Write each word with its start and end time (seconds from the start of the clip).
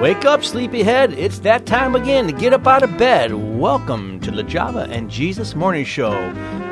Wake 0.00 0.24
up, 0.24 0.44
sleepyhead. 0.44 1.12
It's 1.14 1.40
that 1.40 1.66
time 1.66 1.96
again 1.96 2.28
to 2.28 2.32
get 2.32 2.52
up 2.52 2.68
out 2.68 2.84
of 2.84 2.96
bed. 2.96 3.34
Welcome 3.34 4.20
to 4.20 4.30
the 4.30 4.44
Java 4.44 4.86
and 4.90 5.10
Jesus 5.10 5.56
Morning 5.56 5.84
Show, 5.84 6.12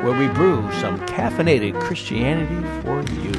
where 0.01 0.17
we 0.17 0.33
brew 0.33 0.61
some 0.79 0.97
caffeinated 1.07 1.77
Christianity 1.81 2.55
for 2.83 3.01
you. 3.21 3.33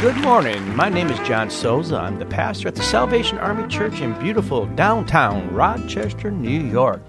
Good 0.00 0.22
morning. 0.22 0.76
My 0.76 0.88
name 0.88 1.10
is 1.10 1.18
John 1.26 1.50
Souza. 1.50 1.96
I'm 1.96 2.20
the 2.20 2.26
pastor 2.26 2.68
at 2.68 2.76
the 2.76 2.82
Salvation 2.84 3.38
Army 3.38 3.66
Church 3.66 4.00
in 4.00 4.16
beautiful 4.20 4.66
downtown 4.66 5.52
Rochester, 5.52 6.30
New 6.30 6.60
York. 6.60 7.02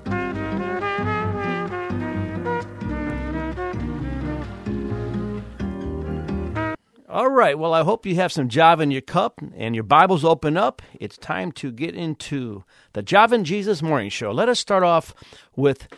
All 7.11 7.29
right. 7.29 7.59
Well, 7.59 7.73
I 7.73 7.83
hope 7.83 8.05
you 8.05 8.15
have 8.15 8.31
some 8.31 8.47
Java 8.47 8.83
in 8.83 8.89
your 8.89 9.01
cup 9.01 9.41
and 9.53 9.75
your 9.75 9.83
Bibles 9.83 10.23
open 10.23 10.55
up. 10.55 10.81
It's 10.97 11.17
time 11.17 11.51
to 11.53 11.69
get 11.69 11.93
into 11.93 12.63
the 12.93 13.01
Java 13.01 13.35
and 13.35 13.45
Jesus 13.45 13.81
Morning 13.81 14.09
Show. 14.09 14.31
Let 14.31 14.47
us 14.47 14.61
start 14.61 14.81
off 14.81 15.13
with 15.53 15.89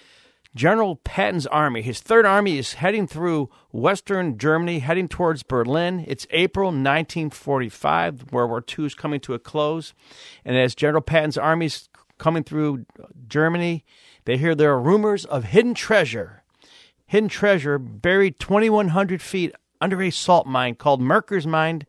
General 0.56 0.96
Patton's 0.96 1.46
army. 1.46 1.84
His 1.84 2.00
third 2.00 2.26
army 2.26 2.58
is 2.58 2.74
heading 2.74 3.06
through 3.06 3.52
western 3.72 4.40
Germany, 4.40 4.80
heading 4.80 5.08
towards 5.08 5.44
Berlin. 5.44 6.04
It's 6.08 6.26
April 6.32 6.70
1945. 6.70 8.32
World 8.32 8.50
War 8.50 8.66
II 8.68 8.86
is 8.86 8.96
coming 8.96 9.20
to 9.20 9.36
a 9.36 9.40
close. 9.40 9.94
And 10.44 10.58
as 10.58 10.74
General 10.74 11.04
Patton's 11.04 11.38
army 11.38 11.68
is 11.68 11.90
coming 12.18 12.44
through 12.44 12.88
Germany, 13.28 13.86
they 14.26 14.38
hear 14.38 14.56
there 14.56 14.74
are 14.74 14.82
rumors 14.82 15.26
of 15.26 15.44
hidden 15.44 15.76
treasure. 15.76 16.42
Hidden 17.06 17.30
treasure 17.30 17.78
buried 17.78 18.40
2,100 18.40 19.22
feet 19.22 19.54
under 19.84 20.02
a 20.02 20.10
salt 20.10 20.48
mine 20.48 20.76
called 20.76 21.02
Merkers 21.02 21.46
Mine. 21.46 21.86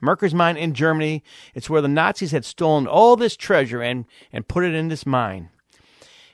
Merkers 0.00 0.34
Mine 0.34 0.56
in 0.56 0.72
Germany. 0.72 1.22
It's 1.54 1.68
where 1.68 1.82
the 1.82 1.88
Nazis 1.88 2.32
had 2.32 2.44
stolen 2.44 2.86
all 2.86 3.16
this 3.16 3.36
treasure 3.36 3.82
and, 3.82 4.06
and 4.32 4.48
put 4.48 4.64
it 4.64 4.74
in 4.74 4.88
this 4.88 5.04
mine. 5.04 5.50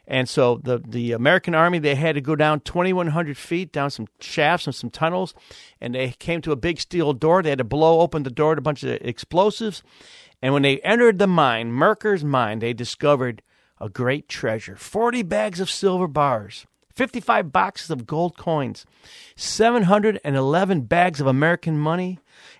And 0.06 0.28
so 0.28 0.60
the, 0.62 0.78
the 0.78 1.12
American 1.12 1.54
army, 1.54 1.78
they 1.78 1.96
had 1.96 2.14
to 2.14 2.20
go 2.20 2.36
down 2.36 2.60
2,100 2.60 3.36
feet, 3.36 3.72
down 3.72 3.90
some 3.90 4.06
shafts 4.20 4.66
and 4.66 4.74
some 4.74 4.90
tunnels, 4.90 5.34
and 5.80 5.94
they 5.94 6.10
came 6.18 6.42
to 6.42 6.52
a 6.52 6.56
big 6.56 6.80
steel 6.80 7.12
door. 7.12 7.42
They 7.42 7.50
had 7.50 7.58
to 7.58 7.64
blow 7.64 8.00
open 8.00 8.22
the 8.22 8.30
door 8.30 8.54
to 8.54 8.60
a 8.60 8.62
bunch 8.62 8.82
of 8.82 8.98
explosives. 9.00 9.82
And 10.40 10.52
when 10.52 10.62
they 10.62 10.80
entered 10.80 11.18
the 11.18 11.26
mine, 11.26 11.72
Merkers 11.72 12.24
Mine, 12.24 12.60
they 12.60 12.72
discovered 12.72 13.42
a 13.80 13.88
great 13.88 14.28
treasure 14.28 14.76
40 14.76 15.22
bags 15.22 15.60
of 15.60 15.70
silver 15.70 16.08
bars, 16.08 16.66
55 16.94 17.52
boxes 17.52 17.90
of 17.90 18.06
gold 18.06 18.36
coins, 18.36 18.84
711 19.36 20.82
bags 20.82 21.20
of 21.20 21.26
American 21.26 21.78
money, 21.78 22.18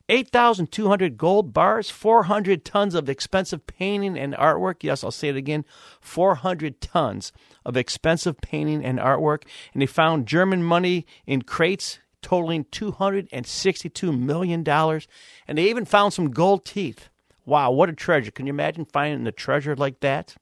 8,200 0.09 1.17
gold 1.17 1.53
bars, 1.53 1.91
400 1.91 2.65
tons 2.65 2.95
of 2.95 3.09
expensive 3.09 3.67
painting 3.67 4.19
and 4.19 4.35
artwork. 4.35 4.83
Yes, 4.83 5.05
I'll 5.05 5.11
say 5.11 5.29
it 5.29 5.37
again 5.37 5.65
400 6.01 6.81
tons 6.81 7.33
of 7.65 7.77
expensive 7.77 8.41
painting 8.41 8.85
and 8.85 8.99
artwork. 8.99 9.43
And 9.73 9.83
they 9.83 9.87
found 9.87 10.27
German 10.27 10.63
money 10.63 11.07
in 11.27 11.43
crates 11.43 12.01
totaling 12.23 12.65
$262 12.65 14.19
million. 14.19 14.69
And 14.69 15.59
they 15.59 15.71
even 15.71 15.85
found 15.85 16.13
some 16.13 16.31
gold 16.31 16.65
teeth. 16.65 17.09
Wow, 17.47 17.71
what 17.71 17.89
a 17.89 17.93
treasure. 17.95 18.31
Can 18.31 18.47
you 18.47 18.53
imagine 18.53 18.85
finding 18.85 19.27
a 19.27 19.33
treasure 19.33 19.77
like 19.77 20.01
that? 20.01 20.37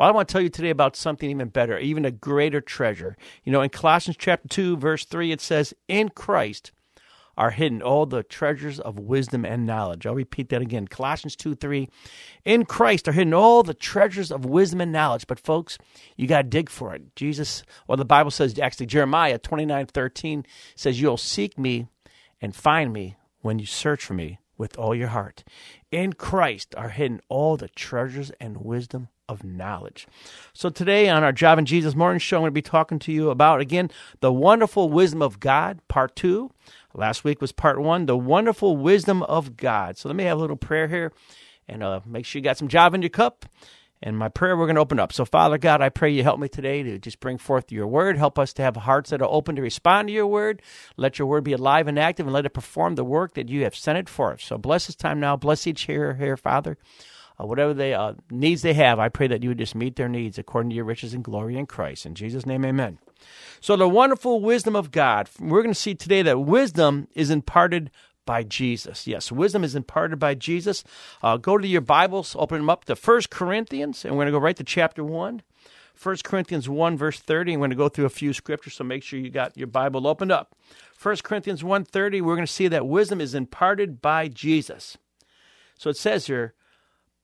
Well, 0.00 0.08
I 0.08 0.12
want 0.12 0.28
to 0.28 0.32
tell 0.32 0.40
you 0.40 0.48
today 0.48 0.70
about 0.70 0.96
something 0.96 1.28
even 1.28 1.48
better, 1.48 1.78
even 1.78 2.06
a 2.06 2.10
greater 2.10 2.62
treasure. 2.62 3.18
You 3.44 3.52
know, 3.52 3.60
in 3.60 3.68
Colossians 3.68 4.16
chapter 4.18 4.48
2, 4.48 4.78
verse 4.78 5.04
3, 5.04 5.30
it 5.30 5.42
says, 5.42 5.74
In 5.88 6.08
Christ 6.08 6.72
are 7.36 7.50
hidden 7.50 7.82
all 7.82 8.06
the 8.06 8.22
treasures 8.22 8.80
of 8.80 8.98
wisdom 8.98 9.44
and 9.44 9.66
knowledge. 9.66 10.06
I'll 10.06 10.14
repeat 10.14 10.48
that 10.48 10.62
again. 10.62 10.88
Colossians 10.88 11.36
2 11.36 11.54
3. 11.54 11.86
In 12.46 12.64
Christ 12.64 13.08
are 13.08 13.12
hidden 13.12 13.34
all 13.34 13.62
the 13.62 13.74
treasures 13.74 14.32
of 14.32 14.46
wisdom 14.46 14.80
and 14.80 14.90
knowledge. 14.90 15.26
But 15.26 15.38
folks, 15.38 15.76
you 16.16 16.26
got 16.26 16.42
to 16.44 16.48
dig 16.48 16.70
for 16.70 16.94
it. 16.94 17.14
Jesus, 17.14 17.62
well, 17.86 17.98
the 17.98 18.06
Bible 18.06 18.30
says, 18.30 18.58
actually, 18.58 18.86
Jeremiah 18.86 19.36
29 19.36 19.84
13 19.84 20.46
says, 20.76 20.98
You'll 20.98 21.18
seek 21.18 21.58
me 21.58 21.88
and 22.40 22.56
find 22.56 22.94
me 22.94 23.16
when 23.42 23.58
you 23.58 23.66
search 23.66 24.02
for 24.02 24.14
me 24.14 24.38
with 24.56 24.78
all 24.78 24.94
your 24.94 25.08
heart. 25.08 25.44
In 25.92 26.14
Christ 26.14 26.74
are 26.74 26.88
hidden 26.88 27.20
all 27.28 27.58
the 27.58 27.68
treasures 27.68 28.32
and 28.40 28.64
wisdom 28.64 29.08
of 29.30 29.44
knowledge. 29.44 30.06
So 30.52 30.68
today 30.68 31.08
on 31.08 31.22
our 31.22 31.32
Java 31.32 31.58
and 31.58 31.66
Jesus 31.66 31.94
Morning 31.94 32.18
Show, 32.18 32.38
I'm 32.38 32.42
going 32.42 32.50
to 32.50 32.52
be 32.54 32.62
talking 32.62 32.98
to 32.98 33.12
you 33.12 33.30
about, 33.30 33.60
again, 33.60 33.90
the 34.20 34.32
wonderful 34.32 34.90
wisdom 34.90 35.22
of 35.22 35.38
God, 35.38 35.78
part 35.86 36.16
two. 36.16 36.50
Last 36.92 37.22
week 37.22 37.40
was 37.40 37.52
part 37.52 37.80
one, 37.80 38.06
the 38.06 38.16
wonderful 38.16 38.76
wisdom 38.76 39.22
of 39.22 39.56
God. 39.56 39.96
So 39.96 40.08
let 40.08 40.16
me 40.16 40.24
have 40.24 40.36
a 40.36 40.40
little 40.40 40.56
prayer 40.56 40.88
here 40.88 41.12
and 41.68 41.82
uh, 41.84 42.00
make 42.04 42.26
sure 42.26 42.40
you 42.40 42.44
got 42.44 42.58
some 42.58 42.66
Java 42.68 42.96
in 42.96 43.02
your 43.02 43.08
cup. 43.08 43.46
And 44.02 44.16
my 44.16 44.30
prayer, 44.30 44.56
we're 44.56 44.64
going 44.64 44.76
to 44.76 44.80
open 44.80 44.98
up. 44.98 45.12
So, 45.12 45.26
Father 45.26 45.58
God, 45.58 45.82
I 45.82 45.90
pray 45.90 46.10
you 46.10 46.22
help 46.22 46.40
me 46.40 46.48
today 46.48 46.82
to 46.82 46.98
just 46.98 47.20
bring 47.20 47.36
forth 47.36 47.70
your 47.70 47.86
word. 47.86 48.16
Help 48.16 48.38
us 48.38 48.54
to 48.54 48.62
have 48.62 48.74
hearts 48.74 49.10
that 49.10 49.20
are 49.20 49.28
open 49.28 49.56
to 49.56 49.62
respond 49.62 50.08
to 50.08 50.14
your 50.14 50.26
word. 50.26 50.62
Let 50.96 51.18
your 51.18 51.28
word 51.28 51.44
be 51.44 51.52
alive 51.52 51.86
and 51.86 51.98
active 51.98 52.26
and 52.26 52.32
let 52.32 52.46
it 52.46 52.54
perform 52.54 52.94
the 52.94 53.04
work 53.04 53.34
that 53.34 53.50
you 53.50 53.62
have 53.64 53.76
sent 53.76 53.98
it 53.98 54.08
for 54.08 54.32
us. 54.32 54.42
So, 54.42 54.56
bless 54.56 54.86
this 54.86 54.96
time 54.96 55.20
now. 55.20 55.36
Bless 55.36 55.66
each 55.66 55.82
here, 55.82 56.14
here, 56.14 56.38
Father 56.38 56.78
uh, 57.40 57.46
whatever 57.46 57.72
they 57.72 57.94
uh, 57.94 58.14
needs 58.30 58.62
they 58.62 58.74
have, 58.74 58.98
I 58.98 59.08
pray 59.08 59.26
that 59.28 59.42
you 59.42 59.50
would 59.50 59.58
just 59.58 59.74
meet 59.74 59.96
their 59.96 60.08
needs 60.08 60.38
according 60.38 60.70
to 60.70 60.76
your 60.76 60.84
riches 60.84 61.14
and 61.14 61.24
glory 61.24 61.56
in 61.56 61.66
Christ. 61.66 62.06
In 62.06 62.14
Jesus' 62.14 62.46
name, 62.46 62.64
amen. 62.64 62.98
So, 63.60 63.76
the 63.76 63.88
wonderful 63.88 64.40
wisdom 64.40 64.74
of 64.74 64.90
God. 64.90 65.28
We're 65.38 65.62
going 65.62 65.74
to 65.74 65.80
see 65.80 65.94
today 65.94 66.22
that 66.22 66.40
wisdom 66.40 67.08
is 67.14 67.30
imparted 67.30 67.90
by 68.26 68.42
Jesus. 68.42 69.06
Yes, 69.06 69.32
wisdom 69.32 69.64
is 69.64 69.74
imparted 69.74 70.18
by 70.18 70.34
Jesus. 70.34 70.84
Uh, 71.22 71.36
go 71.36 71.58
to 71.58 71.66
your 71.66 71.80
Bibles, 71.80 72.36
open 72.38 72.58
them 72.58 72.70
up 72.70 72.84
to 72.86 72.96
First 72.96 73.30
Corinthians, 73.30 74.04
and 74.04 74.14
we're 74.14 74.24
going 74.24 74.32
to 74.32 74.38
go 74.38 74.44
right 74.44 74.56
to 74.56 74.64
chapter 74.64 75.02
1. 75.02 75.42
1 76.02 76.16
Corinthians 76.24 76.68
1, 76.68 76.96
verse 76.96 77.18
30. 77.18 77.52
I'm 77.52 77.60
going 77.60 77.70
to 77.70 77.76
go 77.76 77.90
through 77.90 78.06
a 78.06 78.10
few 78.10 78.32
scriptures, 78.32 78.74
so 78.74 78.84
make 78.84 79.02
sure 79.02 79.18
you 79.18 79.30
got 79.30 79.56
your 79.56 79.66
Bible 79.66 80.06
opened 80.06 80.32
up. 80.32 80.54
1 81.02 81.16
Corinthians 81.22 81.62
1.30, 81.62 82.22
we're 82.22 82.36
going 82.36 82.46
to 82.46 82.52
see 82.52 82.68
that 82.68 82.86
wisdom 82.86 83.20
is 83.20 83.34
imparted 83.34 84.00
by 84.00 84.28
Jesus. 84.28 84.96
So 85.76 85.90
it 85.90 85.96
says 85.96 86.26
here, 86.26 86.54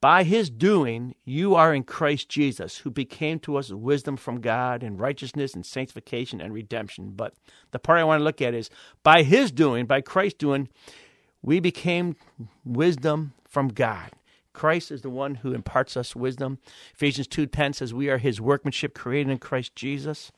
by 0.07 0.23
his 0.23 0.51
doing, 0.51 1.17
you 1.25 1.57
are 1.57 1.75
in 1.75 1.83
Christ 1.83 2.29
Jesus, 2.29 2.77
who 2.77 2.93
became 2.93 3.41
to 3.41 3.57
us 3.57 3.73
wisdom 3.73 4.17
from 4.17 4.41
God 4.41 4.85
and 4.85 5.01
righteousness 5.01 5.53
and 5.53 5.67
sanctification 5.67 6.41
and 6.41 6.55
redemption. 6.55 7.11
But 7.17 7.35
the 7.73 7.81
part 7.81 7.99
I 7.99 8.05
want 8.05 8.21
to 8.21 8.25
look 8.25 8.41
at 8.41 8.55
is 8.55 8.71
by 9.03 9.25
his 9.25 9.51
doing, 9.51 9.85
by 9.85 10.03
Christ's 10.03 10.39
doing, 10.39 10.69
we 11.43 11.59
became 11.59 12.15
wisdom 12.65 13.33
from 13.49 13.67
God. 13.67 14.13
Christ 14.53 14.93
is 14.93 15.03
the 15.03 15.11
one 15.11 15.35
who 15.35 15.53
imparts 15.53 15.97
us 15.97 16.15
wisdom. 16.15 16.61
Ephesians 16.95 17.27
2:10 17.27 17.75
says 17.75 17.93
we 17.93 18.09
are 18.09 18.19
his 18.19 18.41
workmanship 18.41 18.95
created 18.95 19.33
in 19.33 19.39
Christ 19.39 19.75
Jesus. 19.75 20.31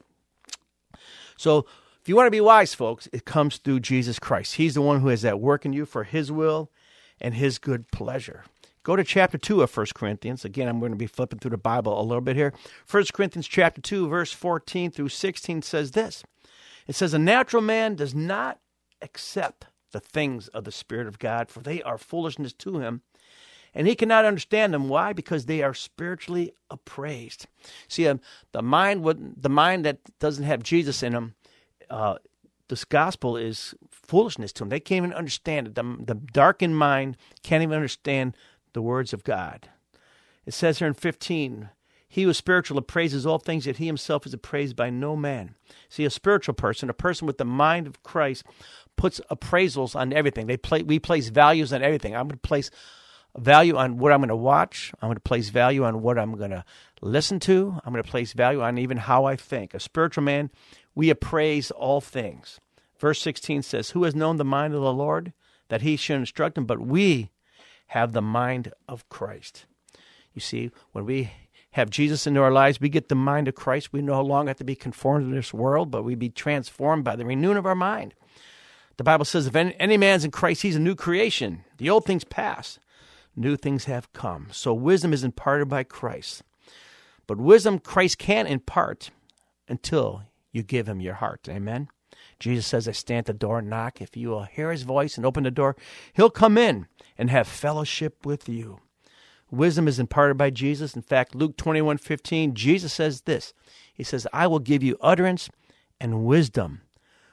So 1.37 1.67
if 2.00 2.09
you 2.09 2.17
want 2.17 2.27
to 2.27 2.31
be 2.31 2.41
wise, 2.41 2.73
folks, 2.73 3.06
it 3.12 3.27
comes 3.27 3.59
through 3.59 3.81
Jesus 3.81 4.19
Christ. 4.19 4.55
He's 4.55 4.73
the 4.73 4.81
one 4.81 5.03
who 5.03 5.09
has 5.09 5.21
that 5.21 5.41
work 5.41 5.67
in 5.67 5.75
you 5.75 5.85
for 5.85 6.05
his 6.05 6.33
will 6.33 6.71
and 7.21 7.35
his 7.35 7.59
good 7.59 7.91
pleasure. 7.91 8.45
Go 8.88 8.97
to 8.97 9.04
chapter 9.04 9.37
2 9.37 9.60
of 9.60 9.76
1 9.76 9.87
Corinthians. 9.94 10.47
Again, 10.47 10.66
I'm 10.66 10.81
going 10.81 10.93
to 10.93 10.97
be 10.97 11.06
flipping 11.06 11.38
through 11.38 11.50
the 11.50 11.59
Bible 11.59 12.00
a 12.00 12.03
little 12.03 12.22
bit 12.22 12.37
here. 12.37 12.54
1 12.91 13.04
Corinthians 13.12 13.47
chapter 13.47 13.82
2, 13.82 14.09
verse 14.09 14.32
14 14.32 14.91
through 14.91 15.10
16 15.10 15.60
says 15.60 15.91
this. 15.91 16.25
It 16.87 16.94
says, 16.94 17.12
A 17.12 17.19
natural 17.19 17.60
man 17.60 17.97
does 17.97 18.15
not 18.15 18.60
accept 19.03 19.66
the 19.93 20.00
things 20.00 20.49
of 20.49 20.65
the 20.65 20.72
Spirit 20.72 21.06
of 21.06 21.19
God, 21.19 21.50
for 21.50 21.60
they 21.60 21.82
are 21.82 21.99
foolishness 21.99 22.54
to 22.54 22.78
him, 22.78 23.03
and 23.75 23.87
he 23.87 23.94
cannot 23.94 24.25
understand 24.25 24.72
them. 24.72 24.88
Why? 24.88 25.12
Because 25.12 25.44
they 25.44 25.62
are 25.62 25.75
spiritually 25.75 26.55
appraised. 26.70 27.47
See, 27.88 28.09
um, 28.09 28.22
the 28.53 28.62
mind, 28.62 29.05
the 29.05 29.50
mind 29.50 29.84
that 29.84 29.99
doesn't 30.19 30.44
have 30.44 30.62
Jesus 30.62 31.02
in 31.02 31.12
them, 31.12 31.34
uh, 31.91 32.17
this 32.69 32.87
gospel 32.87 33.37
is 33.37 33.75
foolishness 33.91 34.50
to 34.55 34.61
them. 34.61 34.70
They 34.70 34.81
can't 34.81 35.05
even 35.05 35.12
understand 35.12 35.67
it. 35.67 35.75
The, 35.75 35.96
the 36.06 36.14
darkened 36.14 36.79
mind 36.79 37.19
can't 37.43 37.62
even 37.62 37.76
understand 37.76 38.34
the 38.79 38.83
words 38.83 39.13
of 39.13 39.25
God. 39.25 39.69
It 40.47 40.55
says 40.55 40.79
here 40.79 40.87
in 40.87 40.95
15, 40.95 41.71
he 42.09 42.23
who 42.23 42.31
is 42.31 42.39
spiritual 42.39 42.79
appraises 42.79 43.27
all 43.27 43.41
things, 43.41 43.67
yet 43.67 43.79
he 43.79 43.87
himself 43.87 44.25
is 44.25 44.33
appraised 44.33 44.77
by 44.77 44.89
no 44.89 45.17
man. 45.17 45.57
See, 45.89 46.05
a 46.05 46.11
spiritual 46.11 46.55
person, 46.55 46.89
a 46.89 46.95
person 46.95 47.27
with 47.27 47.39
the 47.39 47.45
mind 47.45 47.89
of 47.89 48.05
Christ, 48.05 48.45
puts 48.97 49.21
appraisals 49.33 49.97
on 49.97 50.13
everything. 50.13 50.47
They 50.47 50.57
play, 50.57 50.85
we 50.85 51.01
place 51.01 51.29
values 51.29 51.73
on 51.73 51.83
everything. 51.83 52.15
I'm 52.15 52.29
going 52.29 52.39
to 52.39 52.49
place 52.49 52.71
value 53.37 53.77
on 53.77 53.99
what 53.99 54.13
I'm 54.13 54.21
going 54.21 54.29
to 54.29 54.37
watch. 54.37 54.93
I'm 55.03 55.09
going 55.09 55.17
to 55.17 55.21
place 55.21 55.49
value 55.49 55.83
on 55.83 56.01
what 56.01 56.21
I'm 56.21 56.37
going 56.37 56.53
to 56.53 56.65
listen 57.03 57.41
to. 57.41 57.81
I'm 57.85 57.93
going 57.93 58.05
to 58.05 58.09
place 58.09 58.33
value 58.33 58.63
on 58.63 58.79
even 58.79 58.99
how 58.99 59.25
I 59.25 59.35
think. 59.35 59.75
A 59.75 59.81
spiritual 59.81 60.23
man, 60.23 60.51
we 60.95 61.11
appraise 61.11 61.73
all 61.73 62.01
things. 62.01 62.61
Verse 62.97 63.21
16 63.23 63.63
says, 63.63 63.91
Who 63.91 64.05
has 64.05 64.15
known 64.15 64.37
the 64.37 64.45
mind 64.45 64.73
of 64.73 64.83
the 64.83 64.93
Lord 64.93 65.33
that 65.67 65.83
he 65.83 65.97
should 65.97 66.17
instruct 66.17 66.57
him? 66.57 66.65
But 66.65 66.81
we 66.81 67.33
have 67.88 68.12
the 68.12 68.23
mind 68.23 68.73
of 68.88 69.08
Christ. 69.08 69.67
You 70.32 70.40
see, 70.40 70.70
when 70.93 71.05
we 71.05 71.32
have 71.73 71.90
Jesus 71.90 72.26
into 72.26 72.40
our 72.40 72.50
lives, 72.50 72.81
we 72.81 72.88
get 72.88 73.08
the 73.08 73.14
mind 73.14 73.49
of 73.49 73.55
Christ. 73.55 73.93
We 73.93 74.02
no 74.02 74.23
longer 74.23 74.50
have 74.50 74.56
to 74.58 74.64
be 74.64 74.75
conformed 74.75 75.29
to 75.29 75.35
this 75.35 75.52
world, 75.52 75.90
but 75.90 76.02
we 76.02 76.14
be 76.14 76.31
transformed 76.31 77.05
by 77.05 77.17
the 77.17 77.25
renewing 77.25 77.56
of 77.56 77.67
our 77.67 77.75
mind. 77.75 78.14
The 78.96 79.05
Bible 79.05 79.25
says, 79.25 79.46
if 79.46 79.55
any, 79.55 79.96
man's 79.96 80.25
in 80.25 80.31
Christ, 80.31 80.62
he's 80.62 80.76
a 80.76 80.81
new 80.81 80.94
creation. 80.94 81.64
The 81.76 81.90
old 81.90 82.05
things 82.05 82.25
pass. 82.25 82.79
new 83.38 83.56
things 83.56 83.85
have 83.85 84.12
come. 84.12 84.49
So 84.50 84.75
wisdom 84.75 85.12
is 85.12 85.25
imparted 85.25 85.69
by 85.69 85.84
Christ. 85.84 86.43
But 87.26 87.38
wisdom 87.38 87.79
Christ 87.79 88.19
can't 88.19 88.49
impart 88.49 89.11
until 89.69 90.25
you 90.52 90.62
give 90.62 90.88
him 90.88 91.00
your 91.00 91.14
heart. 91.14 91.49
Amen. 91.49 91.88
Jesus 92.38 92.67
says, 92.67 92.88
I 92.88 92.93
stand 92.93 93.20
at 93.20 93.26
the 93.26 93.32
door 93.32 93.59
and 93.59 93.70
knock. 93.70 94.00
If 94.00 94.17
you 94.17 94.31
will 94.31 94.44
hear 94.44 94.70
his 94.70 94.82
voice 94.82 95.17
and 95.17 95.26
open 95.26 95.44
the 95.44 95.50
door, 95.50 95.76
he'll 96.12 96.31
come 96.31 96.56
in 96.59 96.87
and 97.17 97.31
have 97.31 97.49
fellowship 97.49 98.25
with 98.25 98.49
you. 98.49 98.81
Wisdom 99.50 99.88
is 99.88 99.99
imparted 99.99 100.37
by 100.37 100.50
Jesus. 100.50 100.94
In 100.94 101.03
fact, 101.03 101.35
Luke 101.35 101.56
21 101.56 101.99
15, 101.99 102.55
Jesus 102.55 102.93
says 102.93 103.23
this 103.23 103.55
He 103.94 104.05
says, 104.05 104.26
I 104.32 104.47
will 104.47 104.59
give 104.59 104.82
you 104.82 104.97
utterance 105.00 105.49
and 106.00 106.25
wisdom, 106.25 106.82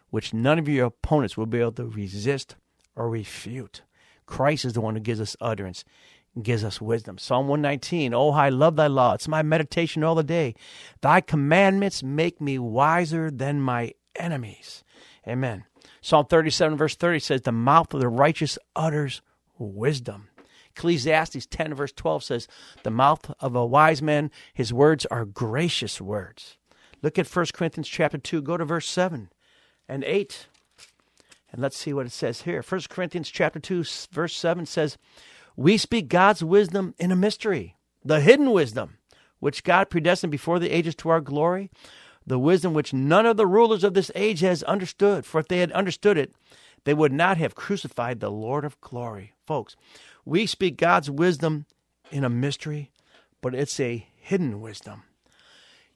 which 0.10 0.34
none 0.34 0.58
of 0.58 0.70
your 0.70 0.88
opponents 0.88 1.36
will 1.36 1.46
be 1.46 1.60
able 1.60 1.74
to 1.74 1.86
resist 1.86 2.56
or 2.96 3.10
refute. 3.10 3.82
Christ 4.26 4.66
is 4.66 4.74
the 4.74 4.82
one 4.82 4.96
who 4.96 5.02
gives 5.02 5.20
us 5.20 5.36
utterance 5.42 5.84
gives 6.42 6.64
us 6.64 6.82
wisdom. 6.82 7.18
Psalm 7.18 7.48
119, 7.48 8.14
Oh, 8.14 8.32
I 8.32 8.50
love 8.50 8.76
thy 8.76 8.88
law. 8.88 9.14
It's 9.14 9.28
my 9.28 9.42
meditation 9.42 10.04
all 10.04 10.16
the 10.16 10.24
day. 10.24 10.56
Thy 11.02 11.22
commandments 11.22 12.04
make 12.04 12.42
me 12.42 12.60
wiser 12.60 13.32
than 13.32 13.62
my 13.62 13.94
enemies. 14.18 14.84
Amen. 15.28 15.66
Psalm 16.02 16.26
37, 16.26 16.78
verse 16.78 16.96
30 16.96 17.20
says, 17.20 17.42
The 17.42 17.52
mouth 17.52 17.94
of 17.94 18.00
the 18.00 18.08
righteous 18.08 18.58
utters 18.76 19.22
wisdom. 19.58 20.30
Ecclesiastes 20.76 21.46
10, 21.46 21.74
verse 21.74 21.94
12 21.94 22.24
says, 22.24 22.48
The 22.84 22.92
mouth 22.92 23.32
of 23.40 23.56
a 23.56 23.66
wise 23.66 24.02
man, 24.02 24.30
his 24.54 24.74
words 24.74 25.06
are 25.08 25.26
gracious 25.26 26.02
words. 26.02 26.58
Look 27.02 27.18
at 27.18 27.28
1 27.28 27.46
Corinthians 27.54 27.88
chapter 27.88 28.18
2. 28.18 28.42
Go 28.42 28.58
to 28.58 28.66
verse 28.66 28.88
7 28.88 29.30
and 29.88 30.04
8. 30.04 30.48
And 31.52 31.62
let's 31.62 31.78
see 31.78 31.94
what 31.94 32.06
it 32.06 32.12
says 32.12 32.42
here. 32.42 32.62
1 32.62 32.82
Corinthians 32.90 33.30
chapter 33.30 33.60
2, 33.60 33.86
verse 34.12 34.36
7 34.36 34.66
says, 34.66 34.98
we 35.56 35.78
speak 35.78 36.10
God's 36.10 36.44
wisdom 36.44 36.94
in 36.98 37.12
a 37.12 37.16
mystery, 37.16 37.78
the 38.04 38.20
hidden 38.20 38.52
wisdom, 38.52 38.98
which 39.40 39.64
God 39.64 39.90
predestined 39.90 40.32
before 40.32 40.60
the 40.60 40.70
ages 40.70 40.96
to 40.96 41.10
our 41.10 41.22
glory, 41.22 41.72
the 42.25 42.39
wisdom 42.39 42.74
which 42.74 42.94
none 42.94 43.25
of 43.25 43.38
the 43.38 43.48
rulers 43.48 43.83
of 43.83 43.94
this 43.94 44.12
age 44.16 44.42
has 44.42 44.63
understood. 44.63 45.25
For 45.25 45.39
if 45.39 45.48
they 45.48 45.60
had 45.60 45.72
understood 45.72 46.18
it, 46.18 46.33
they 46.83 46.94
would 46.94 47.12
not 47.12 47.38
have 47.38 47.56
crucified 47.56 48.19
the 48.19 48.31
Lord 48.31 48.66
of 48.66 48.80
glory. 48.81 49.33
Folks, 49.45 49.75
we 50.24 50.45
speak 50.45 50.77
God's 50.77 51.10
wisdom 51.10 51.66
in 52.12 52.24
a 52.24 52.30
mystery, 52.30 52.92
but 53.42 53.56
it's 53.56 53.80
a 53.80 54.07
hidden 54.16 54.62
wisdom. 54.62 55.04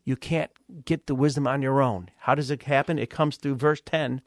You 0.03 0.15
can't 0.15 0.51
get 0.85 1.07
the 1.07 1.15
wisdom 1.15 1.47
on 1.47 1.61
your 1.61 1.81
own. 1.81 2.09
How 2.19 2.35
does 2.35 2.49
it 2.49 2.63
happen? 2.63 2.97
It 2.97 3.09
comes 3.09 3.37
through 3.37 3.55
verse 3.55 3.81
10. 3.85 4.21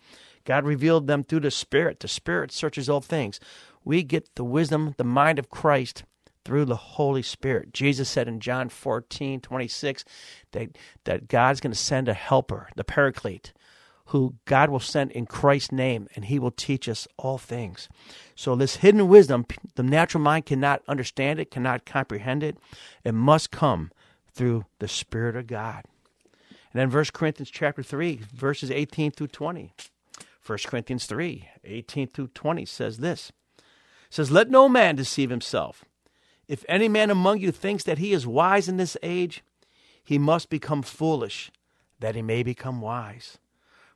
God 0.45 0.65
revealed 0.65 1.07
them 1.07 1.23
through 1.23 1.41
the 1.41 1.51
Spirit. 1.51 2.01
The 2.01 2.09
Spirit 2.09 2.53
searches 2.53 2.89
all 2.89 3.01
things 3.01 3.41
we 3.85 4.03
get 4.03 4.35
the 4.37 4.45
wisdom, 4.45 4.95
the 4.97 5.05
mind 5.05 5.39
of 5.39 5.51
Christ 5.51 6.05
through 6.45 6.65
the 6.65 6.77
Holy 6.77 7.23
Spirit. 7.23 7.73
Jesus 7.73 8.09
said 8.09 8.29
in 8.29 8.41
John 8.41 8.69
14, 8.69 9.41
26, 9.41 10.05
that, 10.53 10.77
that 11.05 11.29
God's 11.29 11.61
going 11.61 11.73
to 11.73 11.79
send 11.79 12.09
a 12.09 12.15
helper, 12.15 12.69
the 12.77 12.85
Paraclete, 12.85 13.53
who 14.07 14.35
God 14.45 14.71
will 14.71 14.81
send 14.81 15.13
in 15.13 15.27
Christ's 15.27 15.73
name, 15.73 16.09
and 16.15 16.25
he 16.25 16.39
will 16.39 16.51
teach 16.51 16.89
us 16.89 17.07
all 17.17 17.39
things. 17.39 17.89
So, 18.35 18.55
this 18.57 18.77
hidden 18.77 19.09
wisdom, 19.09 19.47
the 19.77 19.83
natural 19.83 20.23
mind 20.23 20.47
cannot 20.47 20.83
understand 20.89 21.39
it, 21.39 21.51
cannot 21.51 21.87
comprehend 21.87 22.43
it. 22.43 22.59
It 23.05 23.15
must 23.15 23.51
come 23.51 23.91
through 24.35 24.67
the 24.81 24.89
Spirit 24.89 25.37
of 25.37 25.47
God. 25.47 25.85
And 26.73 26.81
then, 26.81 26.91
1 26.91 27.05
Corinthians 27.13 27.51
chapter 27.51 27.83
3, 27.83 28.21
verses 28.35 28.71
18 28.71 29.13
through 29.13 29.29
20. 29.29 29.73
1 30.45 30.59
Corinthians 30.67 31.07
3, 31.07 31.49
18 31.65 32.09
through 32.09 32.29
20 32.29 32.65
says 32.65 32.99
this 32.99 33.31
says, 34.13 34.31
Let 34.31 34.51
no 34.51 34.69
man 34.69 34.95
deceive 34.95 35.31
himself. 35.31 35.85
If 36.49 36.65
any 36.69 36.89
man 36.89 37.11
among 37.11 37.39
you 37.39 37.53
thinks 37.53 37.85
that 37.85 37.99
he 37.99 38.13
is 38.13 38.27
wise 38.27 38.69
in 38.69 38.77
this 38.77 38.97
age, 39.03 39.43
he 40.05 40.19
must 40.19 40.51
become 40.51 40.83
foolish, 40.83 41.51
that 42.01 42.15
he 42.15 42.23
may 42.23 42.43
become 42.43 42.81
wise. 42.81 43.39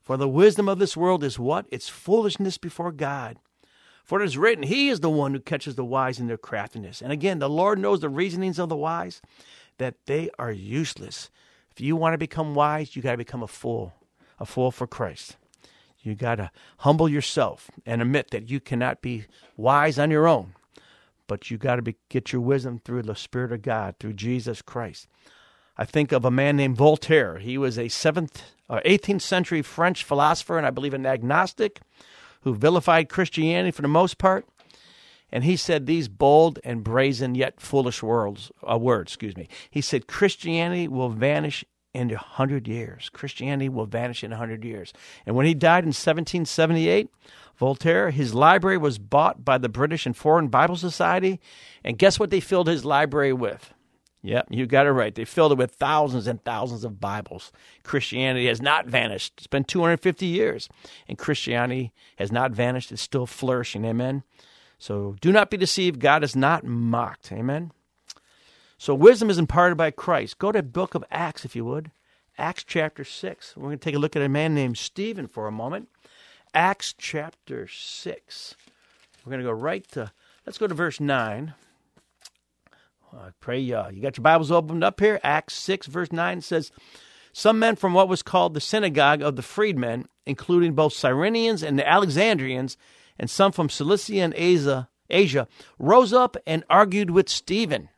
For 0.01 0.17
the 0.17 0.29
wisdom 0.29 0.69
of 0.69 0.79
this 0.79 0.97
world 0.97 1.25
is 1.25 1.39
what? 1.39 1.67
It's 1.71 1.89
foolishness 1.89 2.59
before 2.59 2.93
God. 2.93 3.39
For 4.05 4.23
it 4.23 4.25
is 4.25 4.39
written, 4.39 4.63
He 4.63 4.89
is 4.89 5.01
the 5.01 5.11
one 5.11 5.35
who 5.35 5.41
catches 5.41 5.75
the 5.75 5.85
wise 5.85 6.21
in 6.21 6.29
their 6.29 6.39
craftiness. 6.39 7.03
And 7.03 7.11
again, 7.11 7.41
the 7.41 7.51
Lord 7.51 7.81
knows 7.81 7.99
the 7.99 8.09
reasonings 8.09 8.61
of 8.61 8.69
the 8.69 8.77
wise, 8.77 9.21
that 9.79 9.97
they 10.07 10.31
are 10.39 10.53
useless. 10.53 11.29
If 11.73 11.81
you 11.81 11.97
want 11.97 12.15
to 12.15 12.19
become 12.19 12.55
wise, 12.55 12.95
you 12.95 13.03
got 13.03 13.11
to 13.11 13.17
become 13.17 13.43
a 13.43 13.49
fool, 13.49 13.95
a 14.39 14.47
fool 14.47 14.71
for 14.71 14.87
Christ. 14.87 15.37
You 16.01 16.15
got 16.15 16.37
to 16.37 16.53
humble 16.79 17.09
yourself 17.09 17.69
and 17.85 18.01
admit 18.01 18.31
that 18.31 18.49
you 18.49 18.61
cannot 18.61 19.03
be 19.03 19.27
wise 19.57 19.99
on 19.99 20.13
your 20.13 20.29
own, 20.29 20.55
but 21.27 21.51
you 21.51 21.59
got 21.59 21.85
to 21.85 21.95
get 22.09 22.33
your 22.33 22.43
wisdom 22.43 22.81
through 22.85 23.03
the 23.03 23.15
Spirit 23.15 23.53
of 23.53 23.63
God, 23.63 23.97
through 23.99 24.15
Jesus 24.15 24.63
Christ. 24.63 25.09
I 25.77 25.85
think 25.85 26.13
of 26.13 26.25
a 26.25 26.31
man 26.31 26.57
named 26.57 26.77
Voltaire. 26.77 27.39
He 27.39 27.59
was 27.59 27.77
a 27.77 27.87
7th 27.87 28.43
or 28.69 28.81
18th 28.81 29.23
century 29.23 29.63
French 29.63 30.05
philosopher 30.05 30.57
and 30.57 30.67
I 30.67 30.71
believe 30.71 30.95
an 30.95 31.07
agnostic 31.07 31.81
who 32.43 32.55
vilified 32.55 33.09
Christianity 33.09 33.71
for 33.71 33.83
the 33.83 33.89
most 33.89 34.19
part. 34.19 34.47
And 35.31 35.45
he 35.45 35.57
said 35.57 35.87
these 35.87 36.09
bold 36.09 36.61
and 36.65 36.85
brazen 36.85 37.35
yet 37.35 37.61
foolish 37.61 38.03
words, 38.03 38.53
uh, 38.69 38.79
words, 38.79 39.13
excuse 39.13 39.37
me. 39.37 39.49
He 39.69 39.81
said 39.81 40.07
Christianity 40.07 40.89
will 40.89 41.09
vanish 41.09 41.65
in 41.93 42.11
a 42.13 42.19
hundred 42.19 42.69
years. 42.69 43.11
Christianity 43.13 43.69
will 43.69 43.87
vanish 43.87 44.23
in 44.23 44.33
a 44.33 44.37
hundred 44.37 44.65
years. 44.65 44.93
And 45.27 45.35
when 45.35 45.47
he 45.47 45.55
died 45.55 45.85
in 45.85 45.89
1778, 45.89 47.09
Voltaire, 47.57 48.11
his 48.11 48.35
library 48.35 48.77
was 48.77 48.99
bought 48.99 49.45
by 49.45 49.59
the 49.59 49.69
British 49.69 50.07
and 50.07 50.17
Foreign 50.17 50.49
Bible 50.49 50.77
Society. 50.77 51.41
And 51.83 51.99
guess 51.99 52.21
what 52.21 52.31
they 52.31 52.41
filled 52.41 52.69
his 52.69 52.85
library 52.85 53.33
with? 53.33 53.73
Yep, 54.23 54.49
you 54.51 54.67
got 54.67 54.87
it 54.87 54.93
right. 54.93 55.15
They 55.15 55.25
filled 55.25 55.53
it 55.53 55.59
with 55.59 55.71
thousands 55.71 56.27
and 56.27 56.43
thousands 56.43 56.85
of 56.85 57.01
Bibles. 57.01 57.53
Christianity 57.85 58.47
has 58.47 58.61
not 58.61 58.87
vanished. 58.87 59.35
It's 59.39 59.47
been 59.47 59.65
250 59.65 60.27
years, 60.27 60.69
and 61.09 61.17
Christianity 61.17 61.93
has 62.17 62.33
not 62.33 62.51
vanished. 62.51 62.91
It's 62.91 63.03
still 63.03 63.27
flourishing. 63.27 63.85
Amen. 63.85 64.25
So 64.79 65.15
do 65.21 65.31
not 65.33 65.49
be 65.49 65.57
deceived. 65.57 66.01
God 66.01 66.25
is 66.25 66.35
not 66.35 66.65
mocked. 66.65 67.31
Amen. 67.31 67.71
So 68.79 68.95
wisdom 68.95 69.31
is 69.31 69.39
imparted 69.39 69.79
by 69.79 69.93
Christ. 69.93 70.39
Go 70.39 70.53
to 70.53 70.59
the 70.59 70.63
book 70.65 70.95
of 70.95 71.05
Acts, 71.11 71.45
if 71.45 71.55
you 71.55 71.65
would. 71.65 71.91
Acts 72.37 72.65
chapter 72.65 73.05
6. 73.05 73.57
We're 73.57 73.63
going 73.63 73.79
to 73.79 73.85
take 73.85 73.95
a 73.95 73.99
look 73.99 74.17
at 74.17 74.23
a 74.23 74.29
man 74.29 74.55
named 74.55 74.77
Stephen 74.77 75.27
for 75.27 75.47
a 75.47 75.53
moment. 75.53 75.89
Acts 76.57 76.95
chapter 76.97 77.69
6. 77.69 78.55
We're 79.23 79.31
going 79.31 79.45
to 79.45 79.47
go 79.47 79.53
right 79.53 79.87
to, 79.89 80.11
let's 80.47 80.57
go 80.57 80.67
to 80.67 80.75
verse 80.75 81.01
9. 81.01 81.53
I 83.13 83.29
pray 83.41 83.71
uh, 83.71 83.91
you 83.91 84.01
got 84.01 84.17
your 84.17 84.23
Bibles 84.23 84.51
opened 84.51 84.83
up 84.83 84.99
here. 84.99 85.21
Acts 85.23 85.53
6, 85.53 85.87
verse 85.87 86.11
9 86.11 86.41
says, 86.41 86.73
Some 87.35 87.59
men 87.59 87.77
from 87.77 87.93
what 87.93 88.09
was 88.09 88.23
called 88.23 88.55
the 88.55 88.63
synagogue 88.63 89.21
of 89.21 89.37
the 89.37 89.43
freedmen, 89.43 90.09
including 90.25 90.73
both 90.73 90.95
Cyrenians 90.95 91.63
and 91.63 91.79
the 91.79 91.87
Alexandrians, 91.87 92.79
and 93.19 93.29
some 93.29 93.53
from 93.53 93.69
Cilicia 93.69 94.23
and 94.23 94.33
Asia, 94.35 94.89
Asia, 95.11 95.49
rose 95.79 96.15
up 96.15 96.39
and 96.47 96.65
argued 96.71 97.11
with 97.11 97.29
Stephen. 97.29 97.91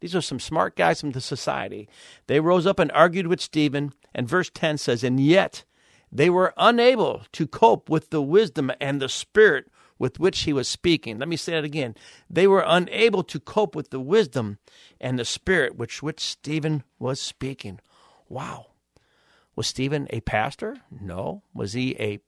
These 0.00 0.16
are 0.16 0.22
some 0.22 0.40
smart 0.40 0.74
guys 0.74 1.02
from 1.02 1.10
the 1.10 1.20
society. 1.20 1.90
They 2.28 2.40
rose 2.40 2.66
up 2.66 2.78
and 2.78 2.90
argued 2.92 3.26
with 3.26 3.42
Stephen, 3.42 3.92
and 4.14 4.26
verse 4.26 4.50
10 4.54 4.78
says, 4.78 5.04
And 5.04 5.20
yet 5.20 5.64
they 6.14 6.30
were 6.30 6.54
unable 6.56 7.22
to 7.32 7.46
cope 7.46 7.90
with 7.90 8.10
the 8.10 8.22
wisdom 8.22 8.70
and 8.80 9.02
the 9.02 9.08
spirit 9.08 9.66
with 9.98 10.20
which 10.20 10.40
he 10.40 10.52
was 10.52 10.68
speaking. 10.68 11.18
Let 11.18 11.28
me 11.28 11.36
say 11.36 11.52
that 11.52 11.64
again. 11.64 11.96
They 12.30 12.46
were 12.46 12.64
unable 12.64 13.24
to 13.24 13.40
cope 13.40 13.74
with 13.74 13.90
the 13.90 14.00
wisdom 14.00 14.58
and 15.00 15.18
the 15.18 15.24
spirit 15.24 15.76
which 15.76 16.02
which 16.02 16.20
Stephen 16.20 16.84
was 17.00 17.20
speaking. 17.20 17.80
Wow. 18.28 18.66
Was 19.56 19.66
Stephen 19.66 20.06
a 20.10 20.20
pastor? 20.20 20.76
No. 20.90 21.42
Was 21.52 21.72
he 21.72 21.96
a 21.98 22.20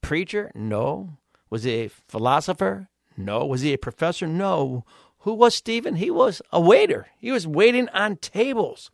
preacher? 0.00 0.52
No. 0.54 1.18
Was 1.50 1.64
he 1.64 1.72
a 1.72 1.88
philosopher? 1.88 2.88
No. 3.16 3.44
Was 3.44 3.62
he 3.62 3.72
a 3.72 3.78
professor? 3.78 4.26
No. 4.26 4.84
Who 5.20 5.34
was 5.34 5.54
Stephen? 5.54 5.96
He 5.96 6.10
was 6.10 6.42
a 6.52 6.60
waiter. 6.60 7.08
He 7.18 7.30
was 7.30 7.46
waiting 7.46 7.88
on 7.90 8.16
tables. 8.16 8.90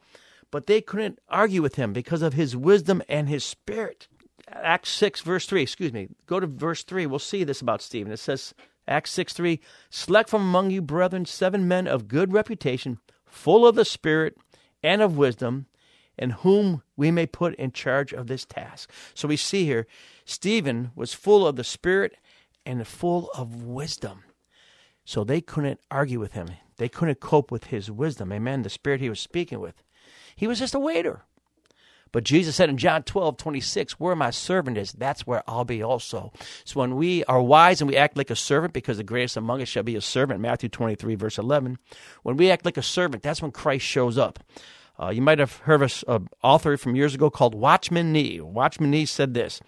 But 0.51 0.67
they 0.67 0.81
couldn't 0.81 1.19
argue 1.29 1.61
with 1.61 1.75
him 1.75 1.93
because 1.93 2.23
of 2.23 2.33
his 2.33 2.57
wisdom 2.57 3.03
and 3.09 3.29
his 3.29 3.45
spirit. 3.45 4.09
Acts 4.53 4.91
6, 4.91 5.21
verse 5.21 5.47
3, 5.47 5.63
excuse 5.63 5.93
me. 5.93 6.09
Go 6.27 6.41
to 6.41 6.47
verse 6.47 6.83
3. 6.85 7.07
We'll 7.07 7.19
see 7.19 7.45
this 7.45 7.61
about 7.61 7.83
Stephen. 7.83 8.13
It 8.13 8.19
says, 8.19 8.55
Acts 8.87 9.11
6, 9.13 9.33
3, 9.33 9.61
Select 9.91 10.31
from 10.31 10.43
among 10.43 10.71
you, 10.71 10.83
brethren, 10.83 11.27
seven 11.27 11.69
men 11.69 11.87
of 11.87 12.09
good 12.09 12.33
reputation, 12.33 12.99
full 13.27 13.67
of 13.67 13.75
the 13.75 13.85
Spirit 13.85 14.37
and 14.83 15.03
of 15.03 15.17
wisdom, 15.17 15.67
and 16.19 16.33
whom 16.33 16.83
we 16.97 17.11
may 17.11 17.27
put 17.27 17.55
in 17.57 17.73
charge 17.73 18.13
of 18.13 18.27
this 18.27 18.45
task. 18.45 18.91
So 19.15 19.29
we 19.29 19.37
see 19.37 19.65
here, 19.65 19.87
Stephen 20.25 20.91
was 20.95 21.15
full 21.15 21.47
of 21.47 21.57
the 21.57 21.65
Spirit 21.65 22.17
and 22.65 22.87
full 22.87 23.31
of 23.35 23.63
wisdom. 23.63 24.25
So 25.05 25.25
they 25.25 25.41
couldn't 25.41 25.81
argue 25.91 26.21
with 26.21 26.33
him. 26.33 26.49
They 26.77 26.89
couldn't 26.91 27.21
cope 27.21 27.51
with 27.51 27.65
his 27.65 27.91
wisdom. 27.91 28.31
Amen. 28.31 28.61
The 28.61 28.69
spirit 28.69 29.01
he 29.01 29.09
was 29.09 29.21
speaking 29.21 29.59
with. 29.59 29.83
He 30.37 30.47
was 30.47 30.59
just 30.59 30.75
a 30.75 30.79
waiter. 30.79 31.25
But 32.13 32.25
Jesus 32.25 32.57
said 32.57 32.69
in 32.69 32.79
John 32.79 33.03
12, 33.03 33.37
26, 33.37 34.01
where 34.01 34.17
my 34.17 34.31
servant 34.31 34.79
is, 34.79 34.93
that's 34.93 35.27
where 35.27 35.43
I'll 35.47 35.65
be 35.65 35.83
also. 35.83 36.33
So 36.65 36.81
when 36.81 36.97
we 36.97 37.25
are 37.25 37.43
wise 37.43 37.81
and 37.81 37.89
we 37.89 37.97
act 37.97 38.17
like 38.17 38.31
a 38.31 38.37
servant, 38.37 38.73
because 38.73 38.97
the 38.97 39.05
greatest 39.05 39.37
among 39.37 39.63
us 39.63 39.69
shall 39.69 39.83
be 39.83 39.97
a 39.97 40.01
servant, 40.01 40.41
Matthew 40.41 40.69
23, 40.69 41.15
verse 41.15 41.39
11, 41.39 41.79
when 42.23 42.37
we 42.37 42.51
act 42.51 42.65
like 42.65 42.77
a 42.77 42.83
servant, 42.83 43.23
that's 43.23 43.43
when 43.43 43.51
Christ 43.51 43.85
shows 43.85 44.19
up. 44.19 44.41
Uh, 45.01 45.11
you 45.11 45.23
might 45.23 45.39
have 45.39 45.57
heard 45.59 45.83
of 45.83 46.05
an 46.09 46.29
author 46.43 46.77
from 46.77 46.97
years 46.97 47.15
ago 47.15 47.31
called 47.31 47.55
Watchman 47.55 48.13
Nee. 48.13 48.41
Watchman 48.41 48.91
Nee 48.91 49.07
said 49.07 49.35
this 49.35 49.61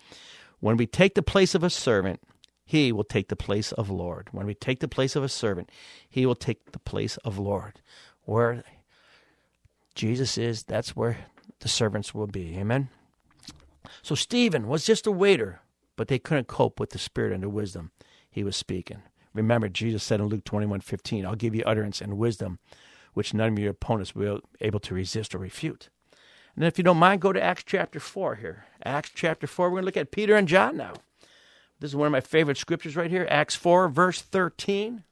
When 0.58 0.76
we 0.76 0.86
take 0.86 1.14
the 1.14 1.22
place 1.22 1.54
of 1.54 1.62
a 1.62 1.70
servant, 1.70 2.20
he 2.64 2.92
will 2.92 3.04
take 3.04 3.28
the 3.28 3.36
place 3.36 3.72
of 3.72 3.90
Lord. 3.90 4.28
When 4.32 4.46
we 4.46 4.54
take 4.54 4.80
the 4.80 4.88
place 4.88 5.14
of 5.16 5.22
a 5.22 5.28
servant, 5.28 5.70
he 6.08 6.26
will 6.26 6.34
take 6.34 6.72
the 6.72 6.78
place 6.78 7.16
of 7.18 7.38
Lord. 7.38 7.80
Where 8.24 8.64
Jesus 9.94 10.38
is, 10.38 10.62
that's 10.62 10.96
where 10.96 11.18
the 11.60 11.68
servants 11.68 12.14
will 12.14 12.26
be. 12.26 12.56
Amen. 12.58 12.88
So 14.02 14.14
Stephen 14.14 14.66
was 14.66 14.84
just 14.84 15.06
a 15.06 15.12
waiter, 15.12 15.60
but 15.96 16.08
they 16.08 16.18
couldn't 16.18 16.48
cope 16.48 16.80
with 16.80 16.90
the 16.90 16.98
spirit 16.98 17.32
and 17.32 17.42
the 17.42 17.48
wisdom 17.48 17.92
he 18.30 18.44
was 18.44 18.56
speaking. 18.56 19.02
Remember, 19.32 19.68
Jesus 19.68 20.02
said 20.02 20.20
in 20.20 20.26
Luke 20.26 20.44
21 20.44 20.80
15, 20.80 21.24
I'll 21.24 21.34
give 21.34 21.54
you 21.54 21.62
utterance 21.64 22.00
and 22.00 22.18
wisdom, 22.18 22.58
which 23.14 23.32
none 23.32 23.52
of 23.52 23.58
your 23.58 23.70
opponents 23.70 24.14
will 24.14 24.40
be 24.58 24.66
able 24.66 24.80
to 24.80 24.94
resist 24.94 25.34
or 25.34 25.38
refute. 25.38 25.88
And 26.56 26.64
if 26.64 26.78
you 26.78 26.84
don't 26.84 26.96
mind, 26.96 27.20
go 27.20 27.32
to 27.32 27.42
Acts 27.42 27.62
chapter 27.64 28.00
4 28.00 28.36
here. 28.36 28.64
Acts 28.84 29.12
chapter 29.14 29.46
4, 29.46 29.66
we're 29.66 29.76
going 29.76 29.82
to 29.82 29.86
look 29.86 29.96
at 29.96 30.10
Peter 30.10 30.34
and 30.34 30.48
John 30.48 30.76
now. 30.76 30.94
This 31.78 31.92
is 31.92 31.96
one 31.96 32.06
of 32.06 32.12
my 32.12 32.20
favorite 32.20 32.58
scriptures 32.58 32.96
right 32.96 33.10
here, 33.10 33.26
Acts 33.30 33.54
4, 33.54 33.88
verse 33.88 34.20
13. 34.20 35.04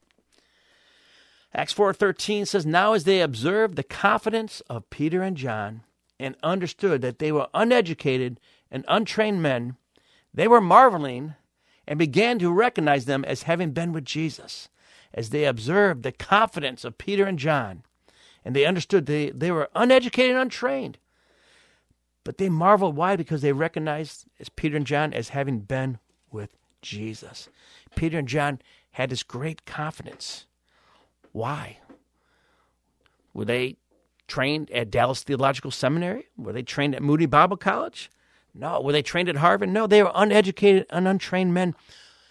Acts 1.55 1.73
4:13 1.73 2.47
says, 2.47 2.67
"Now 2.67 2.93
as 2.93 3.05
they 3.05 3.23
observed 3.23 3.76
the 3.76 3.83
confidence 3.83 4.61
of 4.69 4.90
Peter 4.90 5.23
and 5.23 5.35
John 5.35 5.83
and 6.19 6.37
understood 6.43 7.01
that 7.03 7.19
they 7.19 7.33
were 7.33 7.49
uneducated 7.55 8.41
and 8.71 8.85
untrained 8.89 9.43
men, 9.43 9.77
they 10.33 10.49
were 10.49 10.61
marveling 10.61 11.35
and 11.87 11.99
began 11.99 12.39
to 12.39 12.53
recognize 12.53 13.07
them 13.07 13.25
as 13.25 13.45
having 13.45 13.73
been 13.73 13.93
with 13.93 14.05
Jesus. 14.05 14.69
As 15.15 15.31
they 15.31 15.45
observed 15.45 16.03
the 16.03 16.13
confidence 16.13 16.85
of 16.85 16.99
Peter 16.99 17.25
and 17.25 17.39
John, 17.39 17.83
and 18.45 18.55
they 18.55 18.67
understood 18.67 19.07
they, 19.07 19.31
they 19.31 19.51
were 19.51 19.71
uneducated 19.75 20.33
and 20.33 20.41
untrained. 20.43 20.99
But 22.25 22.37
they 22.37 22.51
marveled 22.51 22.95
why? 22.95 23.17
Because 23.17 23.41
they 23.41 23.53
recognized 23.53 24.27
as 24.39 24.51
Peter 24.51 24.77
and 24.77 24.87
John 24.87 25.15
as 25.15 25.31
having 25.31 25.61
been 25.61 25.99
with 26.31 26.51
Jesus. 26.83 27.49
Peter 27.97 28.19
and 28.19 28.29
John 28.29 28.61
had 28.93 29.11
this 29.11 29.23
great 29.23 29.65
confidence. 29.65 30.45
Why? 31.33 31.79
Were 33.33 33.47
they 33.47 33.77
trained 34.28 34.70
at 34.70 34.90
Dallas 34.90 35.23
Theological 35.23 35.70
Seminary? 35.70 36.28
Were 36.37 36.52
they 36.52 36.62
trained 36.62 36.94
at 36.94 37.02
Moody 37.02 37.26
Bible 37.26 37.56
College? 37.56 38.11
No. 38.54 38.80
Were 38.80 38.92
they 38.92 39.02
trained 39.02 39.28
at 39.28 39.37
Harvard? 39.37 39.70
No. 39.70 39.87
They 39.87 40.02
were 40.02 40.12
uneducated 40.14 40.87
and 40.90 41.08
untrained 41.08 41.52
men. 41.54 41.75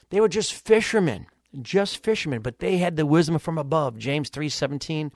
They 0.10 0.22
were 0.22 0.30
just 0.30 0.54
fishermen, 0.54 1.26
just 1.62 2.02
fishermen, 2.04 2.42
but 2.42 2.60
they 2.60 2.78
had 2.78 2.96
the 2.96 3.06
wisdom 3.06 3.38
from 3.40 3.58
above. 3.58 3.98
James 3.98 4.30
3:17. 4.30 5.12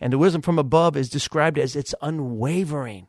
And 0.00 0.12
the 0.12 0.18
wisdom 0.18 0.42
from 0.42 0.58
above 0.58 0.96
is 0.96 1.08
described 1.08 1.58
as 1.58 1.76
it's 1.76 1.94
unwavering. 2.02 3.06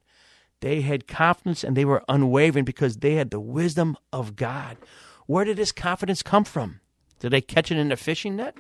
They 0.62 0.82
had 0.82 1.08
confidence 1.08 1.64
and 1.64 1.76
they 1.76 1.86
were 1.86 2.04
unwavering 2.08 2.66
because 2.66 2.98
they 2.98 3.16
had 3.16 3.32
the 3.32 3.40
wisdom 3.40 3.98
of 4.14 4.36
God. 4.36 4.78
Where 5.26 5.46
did 5.46 5.58
this 5.58 5.72
confidence 5.72 6.24
come 6.24 6.44
from? 6.44 6.80
Did 7.20 7.32
they 7.32 7.42
catch 7.42 7.72
it 7.72 7.78
in 7.78 7.92
a 7.92 7.98
fishing 7.98 8.36
net? 8.36 8.58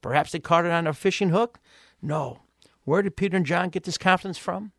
Perhaps 0.00 0.32
they 0.32 0.38
caught 0.38 0.64
it 0.64 0.72
on 0.72 0.86
a 0.86 0.92
fishing 0.92 1.30
hook? 1.30 1.58
No. 2.02 2.40
Where 2.84 3.02
did 3.02 3.16
Peter 3.16 3.36
and 3.36 3.46
John 3.46 3.68
get 3.68 3.84
this 3.84 3.98
confidence 3.98 4.38
from? 4.38 4.72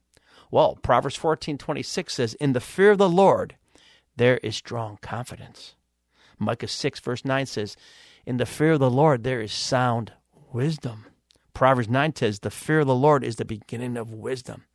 Well, 0.49 0.75
Proverbs 0.81 1.15
14:26 1.15 2.13
says, 2.13 2.33
"In 2.35 2.53
the 2.53 2.59
fear 2.59 2.91
of 2.91 2.97
the 2.97 3.09
Lord 3.09 3.55
there 4.15 4.37
is 4.37 4.55
strong 4.55 4.97
confidence." 5.01 5.75
Micah 6.37 6.67
6 6.67 6.99
verse 6.99 7.23
9 7.23 7.45
says, 7.45 7.77
"In 8.25 8.37
the 8.37 8.45
fear 8.45 8.73
of 8.73 8.79
the 8.79 8.89
Lord 8.89 9.23
there 9.23 9.41
is 9.41 9.53
sound 9.53 10.13
wisdom." 10.51 11.05
Proverbs 11.53 11.89
9 11.89 12.15
says, 12.15 12.39
"The 12.39 12.51
fear 12.51 12.79
of 12.79 12.87
the 12.87 12.95
Lord 12.95 13.23
is 13.23 13.35
the 13.37 13.45
beginning 13.45 13.97
of 13.97 14.13
wisdom." 14.13 14.65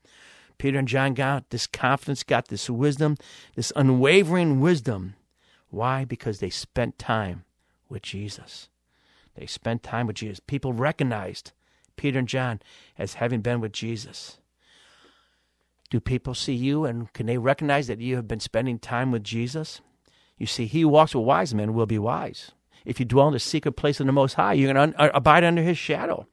Peter 0.59 0.79
and 0.79 0.89
John 0.89 1.13
got 1.13 1.51
this 1.51 1.67
confidence, 1.67 2.23
got 2.23 2.49
this 2.49 2.71
wisdom, 2.71 3.17
this 3.55 3.73
unwavering 3.77 4.61
wisdom 4.61 5.17
why? 5.71 6.05
Because 6.05 6.39
they 6.39 6.51
spent 6.51 6.99
time 6.99 7.45
with 7.89 8.03
Jesus. 8.03 8.69
They 9.35 9.47
spent 9.47 9.83
time 9.83 10.07
with 10.07 10.17
Jesus. 10.17 10.41
People 10.41 10.73
recognized 10.73 11.53
Peter 11.97 12.19
and 12.19 12.29
John 12.29 12.61
as 12.99 13.15
having 13.15 13.41
been 13.41 13.61
with 13.61 13.73
Jesus. 13.73 14.39
Do 15.91 16.01
people 16.01 16.35
see 16.35 16.55
you 16.55 16.85
and 16.85 17.13
can 17.13 17.27
they 17.27 17.39
recognize 17.39 17.87
that 17.87 18.01
you 18.01 18.17
have 18.17 18.27
been 18.27 18.41
spending 18.41 18.79
time 18.79 19.13
with 19.13 19.23
Jesus? 19.23 19.81
You 20.37 20.47
see, 20.47 20.67
he 20.67 20.83
who 20.83 20.89
walks 20.89 21.15
with 21.15 21.25
wise 21.25 21.55
men 21.55 21.75
will 21.75 21.87
be 21.87 21.99
wise. 21.99 22.53
If 22.85 23.01
you 23.01 23.07
dwell 23.07 23.29
in 23.29 23.33
the 23.33 23.41
secret 23.41 23.73
place 23.73 24.01
of 24.01 24.07
the 24.07 24.13
Most 24.13 24.35
High, 24.35 24.55
you're 24.55 24.73
going 24.73 24.93
to 24.93 25.01
un- 25.01 25.09
uh, 25.09 25.11
abide 25.15 25.45
under 25.45 25.63
his 25.63 25.79
shadow. 25.79 26.27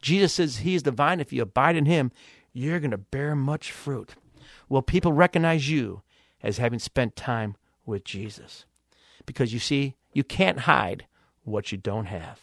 Jesus 0.00 0.34
says 0.34 0.58
he 0.58 0.74
is 0.74 0.82
the 0.82 0.90
vine. 0.90 1.20
If 1.20 1.32
you 1.32 1.42
abide 1.42 1.76
in 1.76 1.86
him, 1.86 2.10
you're 2.52 2.80
going 2.80 2.90
to 2.90 2.98
bear 2.98 3.34
much 3.34 3.70
fruit. 3.70 4.14
Will 4.68 4.82
people 4.82 5.12
recognize 5.12 5.70
you 5.70 6.02
as 6.42 6.58
having 6.58 6.78
spent 6.78 7.16
time 7.16 7.56
with 7.84 8.04
Jesus? 8.04 8.64
Because 9.26 9.52
you 9.52 9.58
see, 9.58 9.96
you 10.12 10.24
can't 10.24 10.60
hide 10.60 11.06
what 11.44 11.72
you 11.72 11.78
don't 11.78 12.06
have. 12.06 12.40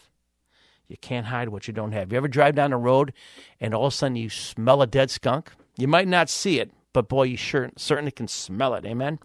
You 0.88 0.98
can't 0.98 1.28
hide 1.28 1.50
what 1.50 1.68
you 1.68 1.74
don't 1.74 1.92
have. 1.92 2.12
You 2.12 2.18
ever 2.18 2.28
drive 2.28 2.56
down 2.56 2.72
the 2.72 2.78
road 2.78 3.14
and 3.60 3.74
all 3.74 3.88
of 3.88 3.94
a 3.94 3.96
sudden 3.96 4.16
you 4.16 4.30
smell 4.30 4.82
a 4.82 4.88
dead 4.88 5.12
skunk? 5.12 5.52
You 5.78 5.88
might 5.88 6.08
not 6.08 6.30
see 6.30 6.60
it, 6.60 6.72
but 6.94 7.10
boy, 7.10 7.24
you 7.24 7.38
sure, 7.38 7.72
certainly 7.78 8.12
can 8.12 8.28
smell 8.28 8.74
it. 8.74 8.86
Amen. 8.86 9.20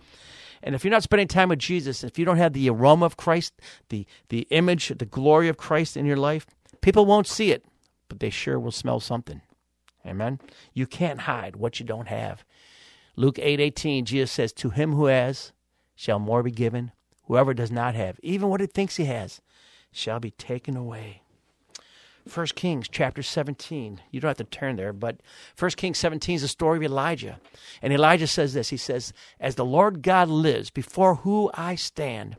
And 0.62 0.74
if 0.74 0.84
you're 0.84 0.92
not 0.92 1.02
spending 1.02 1.28
time 1.28 1.48
with 1.48 1.58
Jesus, 1.58 2.04
if 2.04 2.18
you 2.18 2.24
don't 2.24 2.36
have 2.36 2.52
the 2.52 2.68
aroma 2.68 3.06
of 3.06 3.16
Christ, 3.16 3.54
the, 3.88 4.06
the 4.28 4.46
image, 4.50 4.88
the 4.88 5.06
glory 5.06 5.48
of 5.48 5.56
Christ 5.56 5.96
in 5.96 6.06
your 6.06 6.16
life, 6.16 6.46
people 6.80 7.06
won't 7.06 7.26
see 7.26 7.50
it, 7.50 7.64
but 8.08 8.20
they 8.20 8.30
sure 8.30 8.60
will 8.60 8.70
smell 8.70 9.00
something. 9.00 9.40
Amen. 10.06 10.40
You 10.72 10.86
can't 10.86 11.20
hide 11.20 11.56
what 11.56 11.80
you 11.80 11.86
don't 11.86 12.08
have. 12.08 12.44
Luke 13.14 13.38
8 13.38 13.60
18, 13.60 14.04
Jesus 14.04 14.32
says, 14.32 14.52
To 14.52 14.70
him 14.70 14.94
who 14.94 15.06
has 15.06 15.52
shall 15.94 16.18
more 16.18 16.42
be 16.42 16.50
given, 16.50 16.92
Whoever 17.32 17.54
does 17.54 17.70
not 17.70 17.94
have, 17.94 18.18
even 18.22 18.48
what 18.48 18.60
he 18.60 18.66
thinks 18.66 18.96
he 18.96 19.04
has, 19.06 19.40
shall 19.90 20.20
be 20.20 20.32
taken 20.32 20.76
away. 20.76 21.22
1 22.32 22.46
Kings 22.54 22.88
chapter 22.88 23.22
17. 23.22 24.00
You 24.10 24.20
don't 24.20 24.28
have 24.28 24.36
to 24.36 24.44
turn 24.44 24.76
there, 24.76 24.92
but 24.92 25.20
1 25.58 25.70
Kings 25.72 25.98
17 25.98 26.36
is 26.36 26.42
the 26.42 26.48
story 26.48 26.78
of 26.78 26.82
Elijah. 26.84 27.40
And 27.80 27.92
Elijah 27.92 28.26
says 28.26 28.54
this 28.54 28.68
He 28.70 28.76
says, 28.76 29.12
As 29.40 29.56
the 29.56 29.64
Lord 29.64 30.02
God 30.02 30.28
lives, 30.28 30.70
before 30.70 31.16
who 31.16 31.50
I 31.54 31.74
stand, 31.74 32.36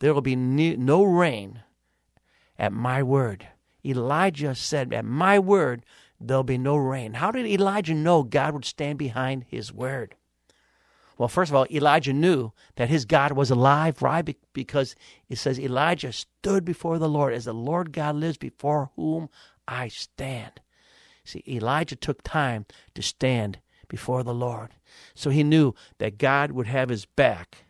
there 0.00 0.12
will 0.12 0.20
be 0.20 0.36
no 0.36 1.02
rain 1.04 1.60
at 2.58 2.72
my 2.72 3.02
word. 3.02 3.48
Elijah 3.84 4.54
said, 4.54 4.92
At 4.92 5.04
my 5.04 5.38
word, 5.38 5.84
there'll 6.20 6.42
be 6.42 6.58
no 6.58 6.76
rain. 6.76 7.14
How 7.14 7.30
did 7.30 7.46
Elijah 7.46 7.94
know 7.94 8.22
God 8.22 8.54
would 8.54 8.64
stand 8.64 8.98
behind 8.98 9.44
his 9.48 9.72
word? 9.72 10.16
Well, 11.16 11.28
first 11.28 11.50
of 11.50 11.56
all, 11.56 11.66
Elijah 11.70 12.12
knew 12.12 12.52
that 12.76 12.88
his 12.88 13.04
God 13.04 13.32
was 13.32 13.50
alive. 13.50 14.02
Right? 14.02 14.36
Because 14.52 14.94
it 15.28 15.36
says 15.36 15.58
Elijah 15.58 16.12
stood 16.12 16.64
before 16.64 16.98
the 16.98 17.08
Lord 17.08 17.32
as 17.32 17.44
the 17.44 17.54
Lord 17.54 17.92
God 17.92 18.16
lives 18.16 18.36
before 18.36 18.90
whom 18.96 19.28
I 19.66 19.88
stand. 19.88 20.60
See, 21.24 21.42
Elijah 21.48 21.96
took 21.96 22.22
time 22.22 22.66
to 22.94 23.02
stand 23.02 23.58
before 23.88 24.22
the 24.22 24.34
Lord. 24.34 24.70
So 25.14 25.30
he 25.30 25.42
knew 25.42 25.74
that 25.98 26.18
God 26.18 26.52
would 26.52 26.66
have 26.66 26.88
his 26.88 27.06
back 27.06 27.64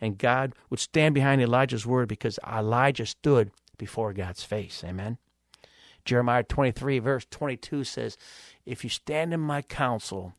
and 0.00 0.18
God 0.18 0.54
would 0.70 0.80
stand 0.80 1.14
behind 1.14 1.40
Elijah's 1.40 1.86
word 1.86 2.08
because 2.08 2.38
Elijah 2.46 3.06
stood 3.06 3.50
before 3.78 4.12
God's 4.12 4.42
face. 4.42 4.82
Amen. 4.84 5.18
Jeremiah 6.04 6.42
23, 6.42 6.98
verse 6.98 7.26
22 7.30 7.84
says, 7.84 8.16
If 8.66 8.84
you 8.84 8.90
stand 8.90 9.32
in 9.32 9.40
my 9.40 9.62
counsel, 9.62 10.34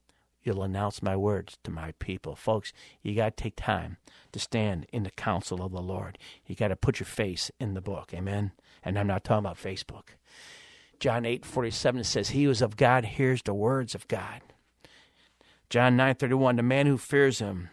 you'll 0.45 0.63
announce 0.63 1.01
my 1.01 1.17
words 1.17 1.57
to 1.63 1.71
my 1.71 1.91
people. 1.99 2.35
Folks, 2.35 2.71
you 3.01 3.15
got 3.15 3.35
to 3.35 3.43
take 3.43 3.57
time 3.57 3.97
to 4.31 4.39
stand 4.39 4.85
in 4.93 5.03
the 5.03 5.11
counsel 5.11 5.61
of 5.61 5.71
the 5.73 5.81
Lord. 5.81 6.17
You 6.45 6.55
got 6.55 6.69
to 6.69 6.75
put 6.75 6.99
your 6.99 7.07
face 7.07 7.51
in 7.59 7.73
the 7.73 7.81
book. 7.81 8.11
Amen. 8.13 8.51
And 8.83 8.97
I'm 8.97 9.07
not 9.07 9.23
talking 9.23 9.45
about 9.45 9.57
Facebook. 9.57 10.09
John 10.99 11.25
8 11.25 11.45
47 11.45 12.03
says, 12.05 12.29
He 12.29 12.45
who 12.45 12.51
is 12.51 12.61
of 12.61 12.77
God 12.77 13.03
hears 13.03 13.41
the 13.41 13.53
words 13.53 13.95
of 13.95 14.07
God. 14.07 14.41
John 15.69 15.97
9 15.97 16.15
31, 16.15 16.55
the 16.55 16.63
man 16.63 16.85
who 16.85 16.97
fears 16.97 17.39
him, 17.39 17.69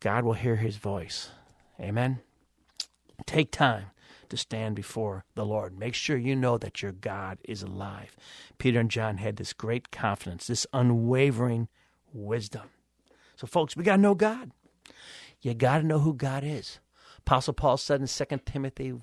God 0.00 0.24
will 0.24 0.34
hear 0.34 0.56
his 0.56 0.76
voice. 0.76 1.30
Amen. 1.80 2.20
Take 3.26 3.50
time 3.50 3.86
to 4.34 4.40
stand 4.40 4.74
before 4.74 5.24
the 5.34 5.46
Lord. 5.46 5.78
Make 5.78 5.94
sure 5.94 6.16
you 6.16 6.34
know 6.34 6.58
that 6.58 6.82
your 6.82 6.92
God 6.92 7.38
is 7.44 7.62
alive. 7.62 8.16
Peter 8.58 8.80
and 8.80 8.90
John 8.90 9.18
had 9.18 9.36
this 9.36 9.52
great 9.52 9.90
confidence, 9.90 10.46
this 10.46 10.66
unwavering 10.72 11.68
wisdom. 12.12 12.70
So, 13.36 13.46
folks, 13.46 13.76
we 13.76 13.84
got 13.84 13.96
to 13.96 14.02
know 14.02 14.14
God. 14.14 14.50
You 15.40 15.54
got 15.54 15.78
to 15.78 15.84
know 15.84 15.98
who 15.98 16.14
God 16.14 16.44
is. 16.44 16.80
Apostle 17.18 17.54
Paul 17.54 17.76
said 17.76 18.00
in 18.00 18.06
2 18.06 18.40
Timothy 18.44 18.94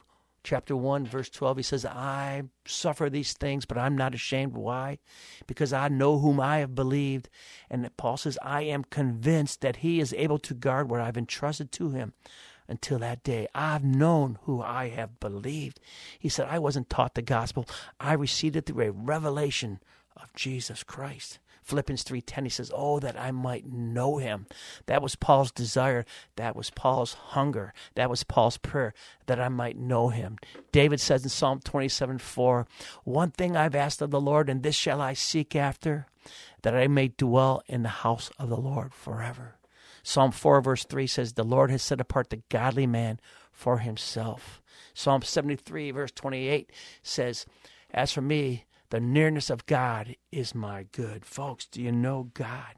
chapter 0.43 0.75
1, 0.75 1.05
verse 1.05 1.29
12, 1.29 1.57
he 1.57 1.63
says, 1.63 1.85
I 1.85 2.43
suffer 2.65 3.09
these 3.09 3.33
things, 3.33 3.65
but 3.65 3.77
I'm 3.77 3.95
not 3.95 4.15
ashamed. 4.15 4.53
Why? 4.53 4.99
Because 5.47 5.73
I 5.73 5.87
know 5.87 6.19
whom 6.19 6.39
I 6.39 6.59
have 6.59 6.75
believed. 6.75 7.29
And 7.69 7.89
Paul 7.97 8.17
says, 8.17 8.37
I 8.41 8.63
am 8.63 8.83
convinced 8.83 9.61
that 9.61 9.77
he 9.77 9.99
is 9.99 10.13
able 10.13 10.39
to 10.39 10.53
guard 10.53 10.89
what 10.89 11.01
I've 11.01 11.17
entrusted 11.17 11.71
to 11.73 11.89
him 11.89 12.13
until 12.67 12.99
that 12.99 13.23
day. 13.23 13.47
I've 13.53 13.83
known 13.83 14.39
who 14.43 14.61
I 14.61 14.89
have 14.89 15.19
believed. 15.19 15.79
He 16.19 16.29
said, 16.29 16.47
I 16.49 16.59
wasn't 16.59 16.89
taught 16.89 17.15
the 17.15 17.21
gospel, 17.21 17.65
I 17.99 18.13
received 18.13 18.55
it 18.55 18.65
through 18.65 18.85
a 18.85 18.91
revelation 18.91 19.79
of 20.15 20.33
Jesus 20.33 20.83
Christ. 20.83 21.39
Philippians 21.63 22.03
3:10 22.03 22.43
he 22.43 22.49
says, 22.49 22.71
"Oh 22.73 22.99
that 22.99 23.17
I 23.19 23.31
might 23.31 23.71
know 23.71 24.17
him." 24.17 24.47
That 24.87 25.01
was 25.01 25.15
Paul's 25.15 25.51
desire, 25.51 26.05
that 26.35 26.55
was 26.55 26.69
Paul's 26.71 27.13
hunger, 27.13 27.73
that 27.95 28.09
was 28.09 28.23
Paul's 28.23 28.57
prayer 28.57 28.93
that 29.27 29.39
I 29.39 29.47
might 29.47 29.77
know 29.77 30.09
him. 30.09 30.37
David 30.71 30.99
says 30.99 31.23
in 31.23 31.29
Psalm 31.29 31.59
27:4, 31.59 32.67
"One 33.03 33.31
thing 33.31 33.55
I've 33.55 33.75
asked 33.75 34.01
of 34.01 34.11
the 34.11 34.19
Lord 34.19 34.49
and 34.49 34.63
this 34.63 34.75
shall 34.75 35.01
I 35.01 35.13
seek 35.13 35.55
after, 35.55 36.07
that 36.63 36.75
I 36.75 36.87
may 36.87 37.09
dwell 37.09 37.61
in 37.67 37.83
the 37.83 37.89
house 37.89 38.31
of 38.39 38.49
the 38.49 38.57
Lord 38.57 38.93
forever." 38.93 39.55
Psalm 40.03 40.31
4 40.31 40.61
verse 40.61 40.85
3 40.85 41.07
says, 41.07 41.33
"The 41.33 41.43
Lord 41.43 41.71
has 41.71 41.81
set 41.81 42.01
apart 42.01 42.29
the 42.29 42.43
godly 42.49 42.87
man 42.87 43.19
for 43.51 43.79
himself." 43.79 44.61
Psalm 44.93 45.21
73 45.21 45.91
verse 45.91 46.11
28 46.11 46.71
says, 47.03 47.45
"As 47.91 48.11
for 48.11 48.21
me, 48.21 48.65
the 48.91 48.99
nearness 48.99 49.49
of 49.49 49.65
God 49.65 50.17
is 50.31 50.53
my 50.53 50.83
good. 50.91 51.25
Folks, 51.25 51.65
do 51.65 51.81
you 51.81 51.93
know 51.93 52.29
God? 52.33 52.75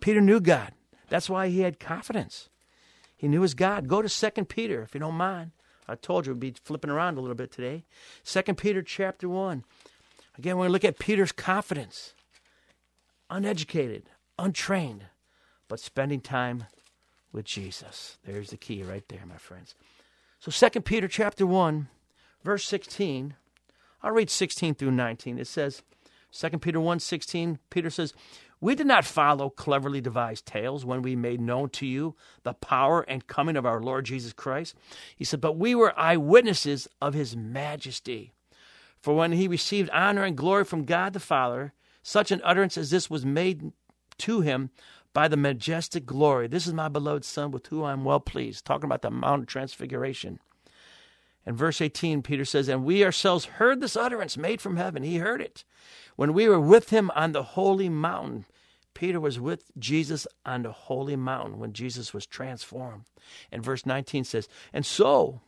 Peter 0.00 0.20
knew 0.20 0.40
God. 0.40 0.72
That's 1.08 1.28
why 1.28 1.48
he 1.48 1.60
had 1.60 1.80
confidence. 1.80 2.48
He 3.16 3.26
knew 3.28 3.42
his 3.42 3.54
God. 3.54 3.88
Go 3.88 4.02
to 4.02 4.08
Second 4.08 4.48
Peter, 4.48 4.82
if 4.82 4.94
you 4.94 5.00
don't 5.00 5.14
mind. 5.14 5.50
I 5.88 5.96
told 5.96 6.26
you 6.26 6.32
we'd 6.32 6.40
be 6.40 6.54
flipping 6.62 6.90
around 6.90 7.18
a 7.18 7.20
little 7.20 7.36
bit 7.36 7.50
today. 7.50 7.84
Second 8.22 8.56
Peter 8.56 8.82
chapter 8.82 9.28
1. 9.28 9.64
Again, 10.38 10.56
we're 10.56 10.62
going 10.62 10.68
to 10.68 10.72
look 10.72 10.84
at 10.84 10.98
Peter's 10.98 11.32
confidence. 11.32 12.14
Uneducated, 13.28 14.10
untrained, 14.38 15.06
but 15.68 15.80
spending 15.80 16.20
time 16.20 16.64
with 17.32 17.44
Jesus. 17.44 18.18
There's 18.24 18.50
the 18.50 18.56
key 18.56 18.82
right 18.82 19.06
there, 19.08 19.24
my 19.26 19.36
friends. 19.36 19.74
So 20.40 20.50
Second 20.50 20.84
Peter 20.84 21.08
chapter 21.08 21.46
1, 21.46 21.88
verse 22.44 22.64
16 22.64 23.34
I'll 24.02 24.12
read 24.12 24.30
16 24.30 24.76
through 24.76 24.92
19. 24.92 25.38
It 25.38 25.48
says, 25.48 25.82
2 26.32 26.58
Peter 26.58 26.78
1 26.78 27.00
16, 27.00 27.58
Peter 27.70 27.90
says, 27.90 28.14
We 28.60 28.74
did 28.74 28.86
not 28.86 29.04
follow 29.04 29.50
cleverly 29.50 30.00
devised 30.00 30.46
tales 30.46 30.84
when 30.84 31.02
we 31.02 31.16
made 31.16 31.40
known 31.40 31.70
to 31.70 31.86
you 31.86 32.14
the 32.44 32.54
power 32.54 33.02
and 33.02 33.26
coming 33.26 33.56
of 33.56 33.66
our 33.66 33.80
Lord 33.80 34.04
Jesus 34.04 34.32
Christ. 34.32 34.76
He 35.16 35.24
said, 35.24 35.40
But 35.40 35.56
we 35.56 35.74
were 35.74 35.98
eyewitnesses 35.98 36.86
of 37.00 37.14
his 37.14 37.36
majesty. 37.36 38.32
For 39.00 39.14
when 39.14 39.32
he 39.32 39.48
received 39.48 39.90
honor 39.90 40.24
and 40.24 40.36
glory 40.36 40.64
from 40.64 40.84
God 40.84 41.12
the 41.12 41.20
Father, 41.20 41.72
such 42.02 42.30
an 42.30 42.40
utterance 42.44 42.78
as 42.78 42.90
this 42.90 43.10
was 43.10 43.24
made 43.24 43.72
to 44.18 44.40
him 44.40 44.70
by 45.16 45.28
the 45.28 45.36
majestic 45.38 46.04
glory. 46.04 46.46
This 46.46 46.66
is 46.66 46.74
my 46.74 46.88
beloved 46.88 47.24
Son 47.24 47.50
with 47.50 47.68
whom 47.68 47.84
I 47.84 47.94
am 47.94 48.04
well 48.04 48.20
pleased. 48.20 48.66
Talking 48.66 48.84
about 48.84 49.00
the 49.00 49.10
Mount 49.10 49.44
of 49.44 49.48
Transfiguration. 49.48 50.40
And 51.46 51.56
verse 51.56 51.80
18, 51.80 52.20
Peter 52.20 52.44
says, 52.44 52.68
And 52.68 52.84
we 52.84 53.02
ourselves 53.02 53.46
heard 53.46 53.80
this 53.80 53.96
utterance 53.96 54.36
made 54.36 54.60
from 54.60 54.76
heaven. 54.76 55.02
He 55.02 55.16
heard 55.16 55.40
it. 55.40 55.64
When 56.16 56.34
we 56.34 56.46
were 56.50 56.60
with 56.60 56.90
him 56.90 57.10
on 57.14 57.32
the 57.32 57.42
holy 57.42 57.88
mountain, 57.88 58.44
Peter 58.92 59.18
was 59.18 59.40
with 59.40 59.70
Jesus 59.78 60.26
on 60.44 60.64
the 60.64 60.72
holy 60.72 61.16
mountain 61.16 61.58
when 61.58 61.72
Jesus 61.72 62.12
was 62.12 62.26
transformed. 62.26 63.04
And 63.50 63.64
verse 63.64 63.86
19 63.86 64.24
says, 64.24 64.48
And 64.74 64.84
so, 64.84 65.40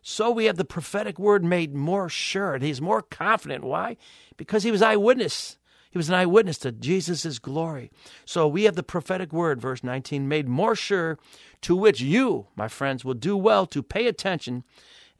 so 0.00 0.30
we 0.30 0.46
have 0.46 0.56
the 0.56 0.64
prophetic 0.64 1.18
word 1.18 1.44
made 1.44 1.74
more 1.74 2.08
sure. 2.08 2.54
And 2.54 2.64
he's 2.64 2.80
more 2.80 3.02
confident. 3.02 3.64
Why? 3.64 3.98
Because 4.38 4.62
he 4.62 4.70
was 4.70 4.80
eyewitness. 4.80 5.58
He 5.94 5.98
was 5.98 6.08
an 6.08 6.16
eyewitness 6.16 6.58
to 6.58 6.72
Jesus' 6.72 7.38
glory. 7.38 7.92
So 8.24 8.48
we 8.48 8.64
have 8.64 8.74
the 8.74 8.82
prophetic 8.82 9.32
word, 9.32 9.60
verse 9.60 9.84
19, 9.84 10.26
made 10.26 10.48
more 10.48 10.74
sure, 10.74 11.20
to 11.60 11.76
which 11.76 12.00
you, 12.00 12.48
my 12.56 12.66
friends, 12.66 13.04
will 13.04 13.14
do 13.14 13.36
well 13.36 13.64
to 13.66 13.80
pay 13.80 14.08
attention 14.08 14.64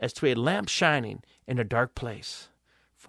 as 0.00 0.12
to 0.14 0.26
a 0.26 0.34
lamp 0.34 0.68
shining 0.68 1.22
in 1.46 1.60
a 1.60 1.64
dark 1.64 1.94
place, 1.94 2.48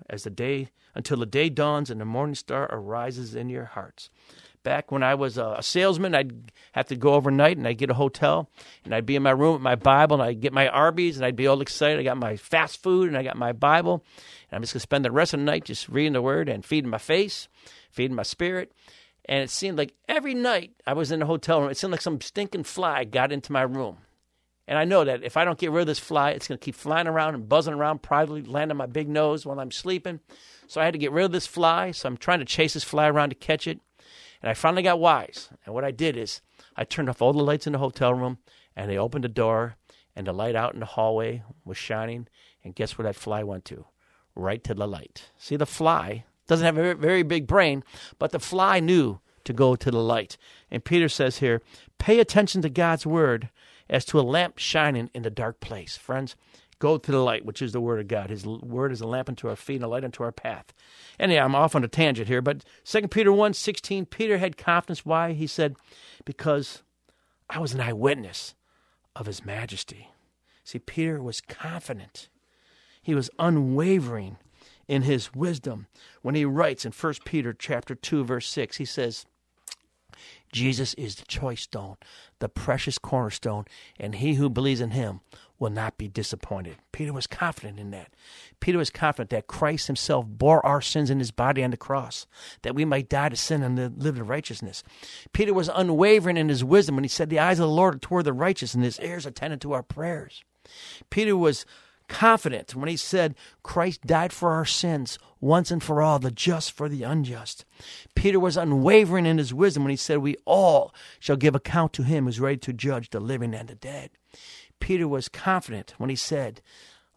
as 0.07 0.25
the 0.25 0.29
day 0.29 0.69
until 0.93 1.17
the 1.17 1.25
day 1.25 1.49
dawns 1.49 1.89
and 1.89 1.99
the 1.99 2.05
morning 2.05 2.35
star 2.35 2.69
arises 2.71 3.33
in 3.33 3.49
your 3.49 3.65
hearts. 3.65 4.11
Back 4.65 4.91
when 4.91 5.03
I 5.03 5.13
was 5.13 5.37
a 5.37 5.59
salesman, 5.61 6.15
I'd 6.15 6.51
have 6.71 6.87
to 6.87 6.95
go 6.95 7.13
overnight 7.13 7.55
and 7.55 7.67
I'd 7.67 7.77
get 7.77 7.91
a 7.91 7.93
hotel 7.93 8.49
and 8.83 8.95
I'd 8.95 9.05
be 9.05 9.15
in 9.15 9.21
my 9.21 9.29
room 9.29 9.53
with 9.53 9.61
my 9.61 9.75
Bible 9.75 10.15
and 10.15 10.23
I'd 10.23 10.41
get 10.41 10.53
my 10.53 10.67
Arby's 10.67 11.17
and 11.17 11.25
I'd 11.25 11.35
be 11.35 11.45
all 11.45 11.61
excited. 11.61 11.99
I 11.99 12.03
got 12.03 12.17
my 12.17 12.35
fast 12.35 12.81
food 12.81 13.07
and 13.07 13.15
I 13.15 13.21
got 13.21 13.37
my 13.37 13.51
Bible 13.51 14.03
and 14.49 14.55
I'm 14.55 14.63
just 14.63 14.73
going 14.73 14.79
to 14.79 14.87
spend 14.87 15.05
the 15.05 15.11
rest 15.11 15.35
of 15.35 15.39
the 15.39 15.45
night 15.45 15.65
just 15.65 15.87
reading 15.87 16.13
the 16.13 16.21
Word 16.23 16.49
and 16.49 16.65
feeding 16.65 16.89
my 16.89 16.97
face, 16.97 17.47
feeding 17.91 18.15
my 18.15 18.23
spirit. 18.23 18.71
And 19.25 19.43
it 19.43 19.51
seemed 19.51 19.77
like 19.77 19.93
every 20.09 20.33
night 20.33 20.71
I 20.87 20.93
was 20.93 21.11
in 21.11 21.21
a 21.21 21.27
hotel 21.27 21.61
room, 21.61 21.69
it 21.69 21.77
seemed 21.77 21.91
like 21.91 22.01
some 22.01 22.19
stinking 22.19 22.63
fly 22.63 23.03
got 23.03 23.31
into 23.31 23.51
my 23.51 23.61
room. 23.61 23.99
And 24.67 24.79
I 24.79 24.83
know 24.83 25.03
that 25.03 25.23
if 25.23 25.37
I 25.37 25.45
don't 25.45 25.59
get 25.59 25.69
rid 25.69 25.81
of 25.81 25.87
this 25.87 25.99
fly, 25.99 26.31
it's 26.31 26.47
going 26.47 26.57
to 26.57 26.65
keep 26.65 26.73
flying 26.73 27.05
around 27.05 27.35
and 27.35 27.47
buzzing 27.47 27.75
around, 27.75 28.01
probably 28.01 28.41
land 28.41 28.71
on 28.71 28.77
my 28.77 28.87
big 28.87 29.07
nose 29.07 29.45
while 29.45 29.59
I'm 29.59 29.69
sleeping. 29.69 30.21
So 30.65 30.81
I 30.81 30.85
had 30.85 30.95
to 30.95 30.99
get 30.99 31.11
rid 31.11 31.25
of 31.25 31.31
this 31.31 31.45
fly. 31.45 31.91
So 31.91 32.09
I'm 32.09 32.17
trying 32.17 32.39
to 32.39 32.45
chase 32.45 32.73
this 32.73 32.83
fly 32.83 33.07
around 33.07 33.29
to 33.29 33.35
catch 33.35 33.67
it. 33.67 33.79
And 34.45 34.51
I 34.51 34.53
finally 34.53 34.83
got 34.83 34.99
wise. 34.99 35.49
And 35.65 35.73
what 35.73 35.83
I 35.83 35.89
did 35.89 36.15
is 36.15 36.39
I 36.75 36.83
turned 36.83 37.09
off 37.09 37.19
all 37.19 37.33
the 37.33 37.43
lights 37.43 37.65
in 37.65 37.73
the 37.73 37.79
hotel 37.79 38.13
room 38.13 38.37
and 38.75 38.91
they 38.91 38.97
opened 38.97 39.23
the 39.23 39.29
door 39.29 39.75
and 40.15 40.27
the 40.27 40.33
light 40.33 40.55
out 40.55 40.75
in 40.75 40.81
the 40.81 40.85
hallway 40.85 41.41
was 41.65 41.79
shining. 41.79 42.27
And 42.63 42.75
guess 42.75 42.95
where 42.95 43.05
that 43.05 43.15
fly 43.15 43.41
went 43.41 43.65
to? 43.65 43.85
Right 44.35 44.63
to 44.65 44.75
the 44.75 44.87
light. 44.87 45.31
See, 45.39 45.55
the 45.55 45.65
fly 45.65 46.25
doesn't 46.45 46.63
have 46.63 46.77
a 46.77 46.93
very 46.93 47.23
big 47.23 47.47
brain, 47.47 47.83
but 48.19 48.29
the 48.29 48.39
fly 48.39 48.79
knew 48.79 49.19
to 49.45 49.51
go 49.51 49.75
to 49.75 49.89
the 49.89 49.97
light. 49.97 50.37
And 50.69 50.85
Peter 50.85 51.09
says 51.09 51.39
here, 51.39 51.63
pay 51.97 52.19
attention 52.19 52.61
to 52.61 52.69
God's 52.69 53.07
word 53.07 53.49
as 53.89 54.05
to 54.05 54.19
a 54.19 54.21
lamp 54.21 54.59
shining 54.59 55.09
in 55.15 55.23
the 55.23 55.31
dark 55.31 55.59
place. 55.59 55.97
Friends, 55.97 56.35
go 56.85 56.97
to 56.99 57.11
the 57.11 57.19
light, 57.19 57.45
which 57.45 57.63
is 57.63 57.71
the 57.71 57.81
Word 57.81 57.99
of 57.99 58.07
God. 58.07 58.29
His 58.29 58.45
Word 58.45 58.91
is 58.91 59.01
a 59.01 59.07
lamp 59.07 59.27
unto 59.27 59.49
our 59.49 59.55
feet 59.55 59.77
and 59.77 59.85
a 59.85 59.87
light 59.87 60.03
unto 60.03 60.23
our 60.23 60.31
path. 60.31 60.73
Anyhow, 61.19 61.45
I'm 61.45 61.55
off 61.55 61.75
on 61.75 61.83
a 61.83 61.87
tangent 61.87 62.27
here, 62.27 62.43
but 62.43 62.63
2 62.83 63.07
Peter 63.07 63.31
1 63.31 63.53
16, 63.53 64.05
Peter 64.05 64.37
had 64.37 64.55
confidence. 64.55 65.03
Why? 65.03 65.33
He 65.33 65.47
said, 65.47 65.75
Because 66.25 66.83
I 67.49 67.57
was 67.57 67.73
an 67.73 67.81
eyewitness 67.81 68.53
of 69.15 69.25
His 69.25 69.43
majesty. 69.43 70.09
See, 70.63 70.77
Peter 70.77 71.21
was 71.21 71.41
confident, 71.41 72.29
he 73.01 73.15
was 73.15 73.29
unwavering 73.37 74.37
in 74.87 75.03
his 75.03 75.33
wisdom. 75.33 75.87
When 76.21 76.35
he 76.35 76.45
writes 76.45 76.85
in 76.85 76.91
1 76.91 77.13
Peter 77.23 77.53
chapter 77.53 77.95
2 77.95 78.23
verse 78.23 78.49
6, 78.49 78.77
he 78.77 78.85
says, 78.85 79.25
Jesus 80.51 80.93
is 80.95 81.15
the 81.15 81.25
choice 81.25 81.61
stone, 81.61 81.97
the 82.39 82.49
precious 82.49 82.97
cornerstone, 82.97 83.65
and 83.99 84.15
he 84.15 84.35
who 84.35 84.49
believes 84.49 84.81
in 84.81 84.91
him 84.91 85.21
will 85.59 85.69
not 85.69 85.97
be 85.97 86.07
disappointed. 86.07 86.77
Peter 86.91 87.13
was 87.13 87.27
confident 87.27 87.79
in 87.79 87.91
that. 87.91 88.11
Peter 88.59 88.77
was 88.77 88.89
confident 88.89 89.29
that 89.29 89.47
Christ 89.47 89.87
himself 89.87 90.25
bore 90.27 90.65
our 90.65 90.81
sins 90.81 91.09
in 91.09 91.19
his 91.19 91.31
body 91.31 91.63
on 91.63 91.71
the 91.71 91.77
cross, 91.77 92.27
that 92.61 92.75
we 92.75 92.85
might 92.85 93.09
die 93.09 93.29
to 93.29 93.35
sin 93.35 93.63
and 93.63 94.01
live 94.01 94.15
to 94.15 94.23
righteousness. 94.23 94.83
Peter 95.33 95.53
was 95.53 95.69
unwavering 95.73 96.37
in 96.37 96.49
his 96.49 96.63
wisdom 96.63 96.95
when 96.95 97.03
he 97.03 97.09
said, 97.09 97.29
The 97.29 97.39
eyes 97.39 97.59
of 97.59 97.67
the 97.67 97.73
Lord 97.73 97.95
are 97.95 97.99
toward 97.99 98.25
the 98.25 98.33
righteous, 98.33 98.73
and 98.73 98.83
his 98.83 98.99
ears 98.99 99.25
attended 99.25 99.61
to 99.61 99.73
our 99.73 99.83
prayers. 99.83 100.43
Peter 101.09 101.37
was 101.37 101.65
confident 102.07 102.75
when 102.75 102.89
he 102.89 102.97
said, 102.97 103.35
Christ 103.63 104.01
died 104.01 104.33
for 104.33 104.51
our 104.51 104.65
sins 104.65 105.17
once 105.39 105.71
and 105.71 105.83
for 105.83 106.01
all, 106.01 106.19
the 106.19 106.31
just 106.31 106.71
for 106.71 106.89
the 106.89 107.03
unjust. 107.03 107.65
Peter 108.15 108.39
was 108.39 108.57
unwavering 108.57 109.25
in 109.25 109.37
his 109.37 109.53
wisdom 109.53 109.83
when 109.83 109.91
he 109.91 109.97
said, 109.97 110.19
We 110.19 110.35
all 110.45 110.93
shall 111.19 111.35
give 111.35 111.55
account 111.55 111.93
to 111.93 112.03
him 112.03 112.25
who's 112.25 112.39
ready 112.39 112.57
to 112.57 112.73
judge 112.73 113.09
the 113.09 113.19
living 113.19 113.53
and 113.53 113.67
the 113.67 113.75
dead. 113.75 114.11
Peter 114.79 115.07
was 115.07 115.29
confident 115.29 115.93
when 115.97 116.09
he 116.09 116.15
said, 116.15 116.61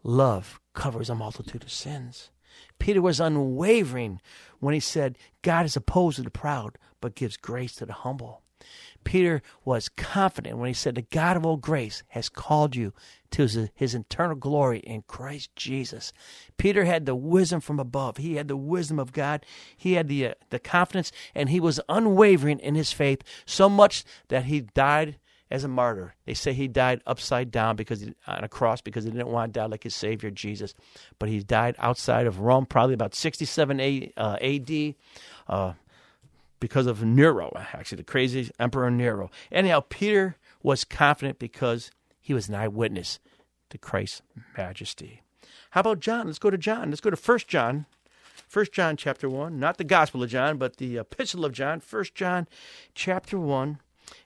Love 0.03 0.59
covers 0.73 1.09
a 1.09 1.15
multitude 1.15 1.63
of 1.63 1.71
sins. 1.71 2.29
Peter 2.77 3.01
was 3.01 3.19
unwavering 3.19 4.21
when 4.59 4.73
he 4.73 4.79
said, 4.79 5.17
God 5.41 5.65
is 5.65 5.75
opposed 5.75 6.17
to 6.17 6.23
the 6.23 6.29
proud, 6.29 6.77
but 7.01 7.15
gives 7.15 7.37
grace 7.37 7.75
to 7.75 7.85
the 7.85 7.93
humble. 7.93 8.41
Peter 9.03 9.41
was 9.65 9.89
confident 9.89 10.57
when 10.57 10.67
he 10.67 10.73
said, 10.73 10.95
The 10.95 11.01
God 11.01 11.37
of 11.37 11.45
all 11.45 11.57
grace 11.57 12.03
has 12.09 12.29
called 12.29 12.75
you 12.75 12.93
to 13.31 13.69
his, 13.75 13.95
eternal 13.95 14.35
glory 14.35 14.79
in 14.79 15.03
Christ 15.03 15.55
Jesus. 15.55 16.11
Peter 16.57 16.85
had 16.85 17.05
the 17.05 17.15
wisdom 17.15 17.61
from 17.61 17.79
above. 17.79 18.17
He 18.17 18.35
had 18.35 18.47
the 18.47 18.57
wisdom 18.57 18.99
of 18.99 19.13
God. 19.13 19.45
He 19.77 19.93
had 19.93 20.07
the, 20.07 20.27
uh, 20.27 20.33
the 20.49 20.59
confidence, 20.59 21.11
and 21.35 21.49
he 21.49 21.59
was 21.59 21.79
unwavering 21.89 22.59
in 22.59 22.75
his 22.75 22.91
faith, 22.91 23.23
so 23.45 23.69
much 23.69 24.03
that 24.29 24.45
he 24.45 24.61
died 24.61 25.17
as 25.51 25.63
a 25.63 25.67
martyr. 25.67 26.15
They 26.25 26.33
say 26.33 26.53
he 26.53 26.67
died 26.67 27.01
upside 27.07 27.51
down 27.51 27.75
because 27.75 28.01
he, 28.01 28.13
on 28.27 28.43
a 28.43 28.49
cross 28.49 28.81
because 28.81 29.03
he 29.03 29.11
didn't 29.11 29.29
want 29.29 29.53
to 29.53 29.59
die 29.59 29.65
like 29.65 29.83
his 29.83 29.95
Savior 29.95 30.29
Jesus. 30.29 30.73
But 31.17 31.29
he 31.29 31.39
died 31.39 31.75
outside 31.79 32.27
of 32.27 32.39
Rome, 32.39 32.65
probably 32.65 32.93
about 32.93 33.15
67 33.15 33.79
A, 33.79 34.11
uh, 34.15 34.37
A.D. 34.39 34.95
Uh, 35.47 35.73
because 36.59 36.87
of 36.87 37.03
Nero, 37.03 37.51
actually, 37.55 37.97
the 37.97 38.03
crazy 38.03 38.49
Emperor 38.59 38.91
Nero. 38.91 39.29
Anyhow, 39.51 39.83
Peter 39.87 40.35
was 40.61 40.83
confident 40.83 41.39
because 41.39 41.91
he 42.19 42.33
was 42.33 42.49
an 42.49 42.55
eyewitness 42.55 43.19
to 43.69 43.77
Christ's 43.77 44.21
majesty. 44.57 45.21
How 45.71 45.81
about 45.81 45.99
John? 45.99 46.27
Let's 46.27 46.39
go 46.39 46.49
to 46.49 46.57
John. 46.57 46.89
Let's 46.89 47.01
go 47.01 47.09
to 47.09 47.15
First 47.15 47.47
John. 47.47 47.85
First 48.47 48.71
John 48.71 48.97
chapter 48.97 49.29
1, 49.29 49.59
not 49.59 49.77
the 49.77 49.83
Gospel 49.83 50.23
of 50.23 50.29
John, 50.31 50.57
but 50.57 50.77
the 50.77 50.97
Epistle 50.97 51.45
of 51.45 51.51
John, 51.51 51.79
First 51.79 52.15
John 52.15 52.47
chapter 52.95 53.39
1. 53.39 53.79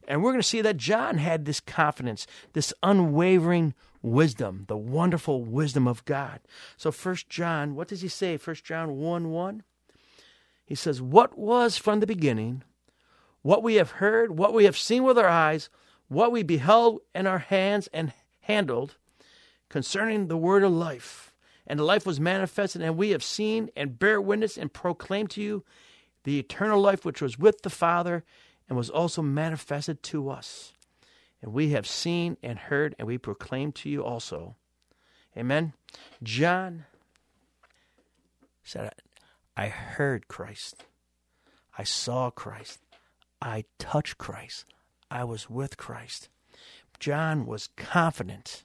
And 0.07 0.23
we're 0.23 0.31
going 0.31 0.41
to 0.41 0.47
see 0.47 0.61
that 0.61 0.77
John 0.77 1.17
had 1.17 1.43
this 1.43 1.59
confidence, 1.59 2.25
this 2.53 2.73
unwavering 2.81 3.73
wisdom, 4.01 4.63
the 4.69 4.77
wonderful 4.77 5.43
wisdom 5.43 5.89
of 5.89 6.05
God. 6.05 6.39
So 6.77 6.89
First 6.89 7.29
John, 7.29 7.75
what 7.75 7.89
does 7.89 8.01
he 8.01 8.07
say? 8.07 8.37
First 8.37 8.63
John 8.63 8.95
1 8.95 9.29
1. 9.29 9.63
He 10.65 10.75
says, 10.75 11.01
What 11.01 11.37
was 11.37 11.77
from 11.77 11.99
the 11.99 12.07
beginning, 12.07 12.63
what 13.41 13.63
we 13.63 13.75
have 13.75 13.91
heard, 13.91 14.37
what 14.37 14.53
we 14.53 14.65
have 14.65 14.77
seen 14.77 15.03
with 15.03 15.17
our 15.17 15.27
eyes, 15.27 15.69
what 16.07 16.31
we 16.31 16.43
beheld 16.43 17.01
in 17.13 17.27
our 17.27 17.39
hands 17.39 17.87
and 17.93 18.13
handled 18.41 18.95
concerning 19.69 20.27
the 20.27 20.37
word 20.37 20.63
of 20.63 20.71
life. 20.71 21.31
And 21.65 21.79
the 21.79 21.83
life 21.83 22.05
was 22.05 22.19
manifested, 22.19 22.81
and 22.81 22.97
we 22.97 23.11
have 23.11 23.23
seen 23.23 23.69
and 23.75 23.97
bear 23.97 24.21
witness 24.21 24.57
and 24.57 24.71
proclaim 24.71 25.27
to 25.27 25.41
you 25.41 25.63
the 26.23 26.39
eternal 26.39 26.79
life 26.79 27.05
which 27.05 27.21
was 27.21 27.39
with 27.39 27.61
the 27.61 27.69
Father 27.69 28.23
and 28.67 28.77
was 28.77 28.89
also 28.89 29.21
manifested 29.21 30.03
to 30.03 30.29
us. 30.29 30.73
And 31.41 31.53
we 31.53 31.69
have 31.69 31.87
seen 31.87 32.37
and 32.41 32.57
heard, 32.57 32.95
and 32.97 33.07
we 33.07 33.17
proclaim 33.17 33.71
to 33.73 33.89
you 33.89 34.03
also. 34.03 34.55
Amen. 35.37 35.73
John 36.21 36.85
said, 38.63 38.93
I 39.55 39.67
heard 39.67 40.27
Christ. 40.27 40.85
I 41.77 41.83
saw 41.83 42.29
Christ. 42.29 42.79
I 43.41 43.65
touched 43.77 44.17
Christ. 44.17 44.65
I 45.11 45.23
was 45.23 45.49
with 45.49 45.77
Christ. 45.77 46.29
John 46.99 47.45
was 47.45 47.69
confident, 47.75 48.63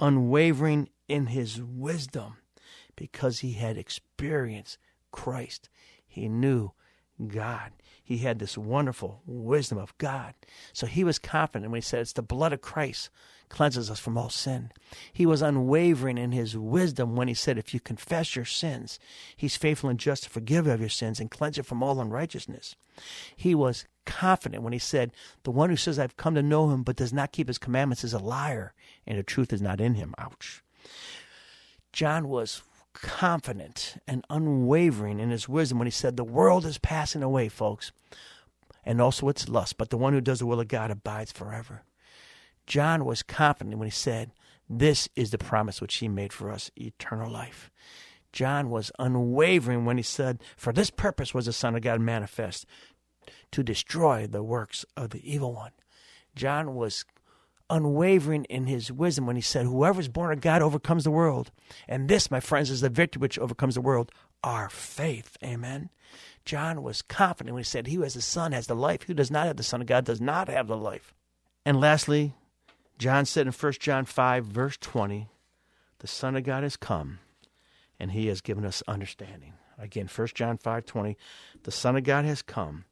unwavering 0.00 0.88
in 1.08 1.26
his 1.26 1.62
wisdom 1.62 2.38
because 2.96 3.40
he 3.40 3.52
had 3.52 3.76
experienced 3.76 4.78
Christ. 5.12 5.68
He 6.06 6.28
knew 6.28 6.72
God. 7.26 7.72
He 8.04 8.18
had 8.18 8.38
this 8.38 8.58
wonderful 8.58 9.22
wisdom 9.26 9.78
of 9.78 9.96
God. 9.96 10.34
So 10.74 10.86
he 10.86 11.02
was 11.02 11.18
confident 11.18 11.72
when 11.72 11.78
he 11.78 11.82
said, 11.82 12.00
It's 12.00 12.12
the 12.12 12.22
blood 12.22 12.52
of 12.52 12.60
Christ 12.60 13.08
cleanses 13.48 13.90
us 13.90 13.98
from 13.98 14.18
all 14.18 14.28
sin. 14.28 14.70
He 15.12 15.24
was 15.24 15.40
unwavering 15.40 16.18
in 16.18 16.32
his 16.32 16.56
wisdom 16.56 17.16
when 17.16 17.28
he 17.28 17.34
said, 17.34 17.56
If 17.56 17.72
you 17.72 17.80
confess 17.80 18.36
your 18.36 18.44
sins, 18.44 18.98
he's 19.36 19.56
faithful 19.56 19.88
and 19.88 19.98
just 19.98 20.24
to 20.24 20.30
forgive 20.30 20.66
of 20.66 20.80
your 20.80 20.88
sins 20.90 21.18
and 21.18 21.30
cleanse 21.30 21.56
you 21.56 21.62
from 21.62 21.82
all 21.82 21.98
unrighteousness. 21.98 22.76
He 23.34 23.54
was 23.54 23.86
confident 24.04 24.62
when 24.62 24.74
he 24.74 24.78
said, 24.78 25.12
The 25.44 25.50
one 25.50 25.70
who 25.70 25.76
says, 25.76 25.98
I've 25.98 26.18
come 26.18 26.34
to 26.34 26.42
know 26.42 26.70
him 26.70 26.82
but 26.82 26.96
does 26.96 27.12
not 27.12 27.32
keep 27.32 27.48
his 27.48 27.58
commandments 27.58 28.04
is 28.04 28.12
a 28.12 28.18
liar, 28.18 28.74
and 29.06 29.18
the 29.18 29.22
truth 29.22 29.50
is 29.50 29.62
not 29.62 29.80
in 29.80 29.94
him. 29.94 30.14
Ouch. 30.18 30.62
John 31.92 32.28
was 32.28 32.62
confident 32.94 33.96
and 34.06 34.24
unwavering 34.30 35.20
in 35.20 35.30
his 35.30 35.48
wisdom 35.48 35.78
when 35.78 35.86
he 35.86 35.92
said, 35.92 36.16
The 36.16 36.24
world 36.24 36.64
is 36.64 36.78
passing 36.78 37.22
away, 37.22 37.48
folks, 37.48 37.92
and 38.84 39.00
also 39.00 39.28
its 39.28 39.48
lust, 39.48 39.76
but 39.76 39.90
the 39.90 39.98
one 39.98 40.12
who 40.12 40.20
does 40.20 40.38
the 40.38 40.46
will 40.46 40.60
of 40.60 40.68
God 40.68 40.90
abides 40.90 41.32
forever. 41.32 41.82
John 42.66 43.04
was 43.04 43.22
confident 43.22 43.78
when 43.78 43.86
he 43.86 43.92
said, 43.92 44.32
This 44.68 45.08
is 45.14 45.30
the 45.30 45.38
promise 45.38 45.80
which 45.80 45.96
he 45.96 46.08
made 46.08 46.32
for 46.32 46.50
us 46.50 46.70
eternal 46.76 47.30
life. 47.30 47.70
John 48.32 48.70
was 48.70 48.90
unwavering 48.98 49.84
when 49.84 49.96
he 49.96 50.02
said, 50.02 50.42
For 50.56 50.72
this 50.72 50.90
purpose 50.90 51.34
was 51.34 51.46
the 51.46 51.52
Son 51.52 51.76
of 51.76 51.82
God 51.82 52.00
manifest, 52.00 52.66
to 53.52 53.62
destroy 53.62 54.26
the 54.26 54.42
works 54.42 54.84
of 54.96 55.10
the 55.10 55.32
evil 55.32 55.52
one. 55.52 55.70
John 56.34 56.74
was 56.74 57.04
unwavering 57.70 58.44
in 58.44 58.66
his 58.66 58.92
wisdom 58.92 59.26
when 59.26 59.36
he 59.36 59.42
said, 59.42 59.66
Whoever 59.66 60.00
is 60.00 60.08
born 60.08 60.32
of 60.32 60.40
God 60.40 60.62
overcomes 60.62 61.04
the 61.04 61.10
world. 61.10 61.50
And 61.88 62.08
this, 62.08 62.30
my 62.30 62.40
friends, 62.40 62.70
is 62.70 62.80
the 62.80 62.88
victory 62.88 63.20
which 63.20 63.38
overcomes 63.38 63.74
the 63.74 63.80
world 63.80 64.10
our 64.42 64.68
faith. 64.68 65.36
Amen. 65.42 65.90
John 66.44 66.82
was 66.82 67.02
confident 67.02 67.54
when 67.54 67.62
he 67.62 67.68
said, 67.68 67.86
He 67.86 67.94
who 67.96 68.02
has 68.02 68.14
the 68.14 68.22
Son 68.22 68.52
has 68.52 68.66
the 68.66 68.74
life. 68.74 69.04
Who 69.04 69.14
does 69.14 69.30
not 69.30 69.46
have 69.46 69.56
the 69.56 69.62
Son 69.62 69.80
of 69.80 69.86
God 69.86 70.04
does 70.04 70.20
not 70.20 70.48
have 70.48 70.68
the 70.68 70.76
life. 70.76 71.14
And 71.64 71.80
lastly, 71.80 72.34
John 72.98 73.24
said 73.24 73.46
in 73.46 73.52
1 73.52 73.72
John 73.80 74.04
5, 74.04 74.44
verse 74.44 74.76
20, 74.80 75.28
The 75.98 76.06
Son 76.06 76.36
of 76.36 76.44
God 76.44 76.62
has 76.62 76.76
come, 76.76 77.20
and 77.98 78.12
he 78.12 78.26
has 78.26 78.40
given 78.40 78.64
us 78.64 78.82
understanding. 78.86 79.54
Again, 79.78 80.08
1 80.14 80.28
John 80.34 80.58
5, 80.58 80.84
20, 80.84 81.16
The 81.62 81.72
Son 81.72 81.96
of 81.96 82.04
God 82.04 82.24
has 82.26 82.42
come, 82.42 82.84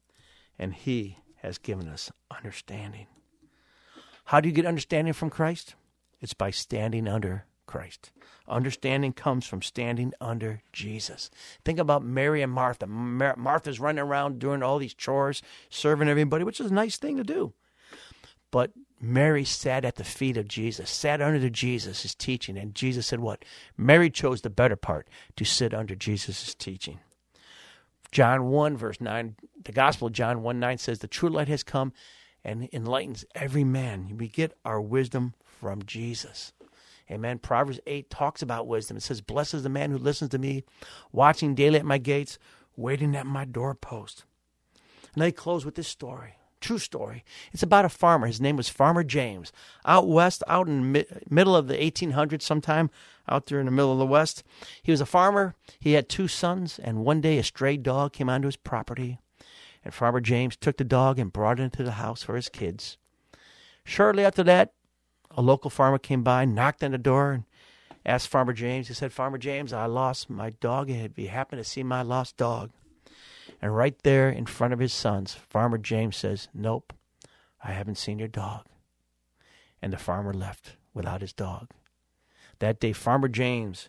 and 0.59 0.75
he 0.75 1.19
has 1.37 1.59
given 1.59 1.89
us 1.89 2.11
understanding. 2.31 3.07
How 4.33 4.41
do 4.41 4.49
you 4.49 4.55
get 4.55 4.65
understanding 4.65 5.13
from 5.13 5.29
Christ? 5.29 5.75
It's 6.23 6.33
by 6.33 6.53
standing 6.53 7.07
under 7.07 7.45
Christ. 7.67 8.13
Understanding 8.49 9.13
comes 9.13 9.47
from 9.47 9.61
standing 9.61 10.15
under 10.23 10.63
Jesus. 10.73 11.31
Think 11.67 11.79
about 11.79 12.03
Mary 12.03 12.41
and 12.41 12.51
Martha. 12.51 12.87
Mar- 12.87 13.37
Martha's 13.37 13.79
running 13.79 14.03
around 14.03 14.39
doing 14.39 14.63
all 14.63 14.79
these 14.79 14.95
chores, 14.95 15.43
serving 15.69 16.09
everybody, 16.09 16.45
which 16.45 16.61
is 16.61 16.71
a 16.71 16.75
nice 16.75 16.97
thing 16.97 17.19
to 17.19 17.23
do. 17.23 17.53
But 18.51 18.73
Mary 18.99 19.45
sat 19.45 19.85
at 19.85 19.97
the 19.97 20.03
feet 20.03 20.39
of 20.39 20.49
Jesus, 20.49 20.89
sat 20.89 21.21
under 21.21 21.51
Jesus' 21.51 22.01
his 22.01 22.15
teaching, 22.15 22.57
and 22.57 22.75
Jesus 22.75 23.09
said, 23.09 23.21
What? 23.21 23.45
Mary 23.77 24.09
chose 24.09 24.41
the 24.41 24.49
better 24.49 24.77
part 24.77 25.09
to 25.37 25.45
sit 25.45 25.75
under 25.75 25.95
Jesus' 25.95 26.55
teaching. 26.55 27.01
John 28.13 28.47
1, 28.47 28.79
verse 28.79 28.99
9, 28.99 29.37
the 29.63 29.73
Gospel 29.73 30.07
of 30.07 30.15
John 30.15 30.43
1 30.43 30.59
9 30.59 30.79
says, 30.79 31.01
The 31.01 31.07
true 31.07 31.29
light 31.29 31.49
has 31.49 31.63
come 31.63 31.93
and 32.45 32.69
enlightens 32.73 33.25
every 33.35 33.65
man. 33.65 34.17
We 34.19 34.29
get 34.29 34.57
our 34.65 34.81
wisdom 34.81 35.35
from 35.45 35.85
Jesus. 35.85 36.53
Amen. 37.11 37.39
Proverbs 37.39 37.81
8 37.87 38.09
talks 38.11 38.43
about 38.43 38.67
wisdom. 38.67 38.97
It 38.97 39.03
says, 39.03 39.21
Blessed 39.21 39.55
is 39.55 39.63
the 39.63 39.69
man 39.69 39.91
who 39.91 39.99
listens 39.99 40.31
to 40.31 40.39
me, 40.39 40.65
watching 41.13 41.55
daily 41.55 41.79
at 41.79 41.85
my 41.85 41.99
gates, 41.99 42.39
waiting 42.77 43.15
at 43.15 43.27
my 43.27 43.45
doorpost. 43.45 44.25
And 45.15 45.23
they 45.23 45.33
close 45.33 45.65
with 45.65 45.75
this 45.75 45.89
story. 45.89 46.37
True 46.61 46.79
story. 46.79 47.25
It's 47.53 47.65
about 47.65 47.85
a 47.85 47.89
farmer. 47.89 48.29
His 48.29 48.41
name 48.41 48.57
was 48.57 48.69
Farmer 48.69 49.03
James. 49.03 49.53
Out 49.85 50.07
west, 50.07 50.45
out 50.47 50.69
in 50.69 50.93
the 50.93 51.07
middle 51.29 51.57
of 51.57 51.67
the 51.67 51.75
1800s, 51.75 52.43
sometime 52.43 52.89
out 53.29 53.47
there 53.47 53.59
in 53.59 53.67
the 53.67 53.73
middle 53.73 53.93
of 53.93 53.99
the 53.99 54.07
west. 54.07 54.45
He 54.81 54.93
was 54.93 55.01
a 55.01 55.07
farmer. 55.07 55.55
He 55.81 55.95
had 55.95 56.09
two 56.09 56.29
sons, 56.29 56.79
and 56.79 57.05
one 57.05 57.21
day 57.21 57.37
a 57.39 57.43
stray 57.43 57.77
dog 57.77 58.13
came 58.13 58.31
onto 58.31 58.47
his 58.47 58.57
property. 58.57 59.19
And 59.85 59.93
Farmer 59.93 60.21
James 60.21 60.57
took 60.57 60.77
the 60.77 60.85
dog 60.85 61.19
and 61.19 61.33
brought 61.33 61.59
it 61.59 61.65
into 61.65 61.83
the 61.83 61.93
house 61.93 62.23
for 62.23 62.37
his 62.37 62.49
kids. 62.49 62.99
Shortly 63.85 64.25
after 64.25 64.43
that, 64.45 64.73
a 65.31 65.43
local 65.43 65.71
farmer 65.71 65.99
came 65.99 66.23
by, 66.23 66.45
knocked 66.45 66.85
on 66.85 66.93
the 66.93 66.99
door, 66.99 67.33
and 67.33 67.45
asked 68.07 68.29
Farmer 68.29 68.53
James. 68.53 68.89
He 68.89 68.95
said, 68.95 69.13
Farmer 69.13 69.39
James, 69.39 69.73
I 69.73 69.87
lost 69.87 70.31
my 70.31 70.51
dog. 70.51 70.89
Have 70.89 71.19
you 71.19 71.29
happened 71.29 71.61
to 71.61 71.69
see 71.69 71.83
my 71.83 72.03
lost 72.03 72.37
dog? 72.37 72.71
And 73.61 73.75
right 73.75 73.97
there 74.03 74.29
in 74.29 74.47
front 74.47 74.73
of 74.73 74.79
his 74.79 74.93
sons, 74.93 75.35
Farmer 75.35 75.79
James 75.79 76.17
says, 76.17 76.49
Nope, 76.55 76.93
I 77.63 77.73
haven't 77.73 77.99
seen 77.99 78.19
your 78.19 78.29
dog. 78.29 78.67
And 79.81 79.93
the 79.93 79.99
farmer 79.99 80.33
left 80.33 80.77
without 80.95 81.23
his 81.23 81.33
dog. 81.33 81.71
That 82.61 82.79
day, 82.79 82.93
Farmer 82.93 83.29
James 83.29 83.89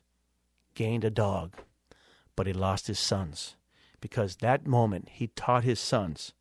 gained 0.73 1.03
a 1.03 1.11
dog, 1.11 1.53
but 2.35 2.47
he 2.47 2.53
lost 2.53 2.87
his 2.87 2.97
sons 2.97 3.55
because 4.03 4.35
that 4.35 4.67
moment 4.67 5.07
he 5.13 5.27
taught 5.27 5.63
his 5.63 5.79
sons 5.79 6.33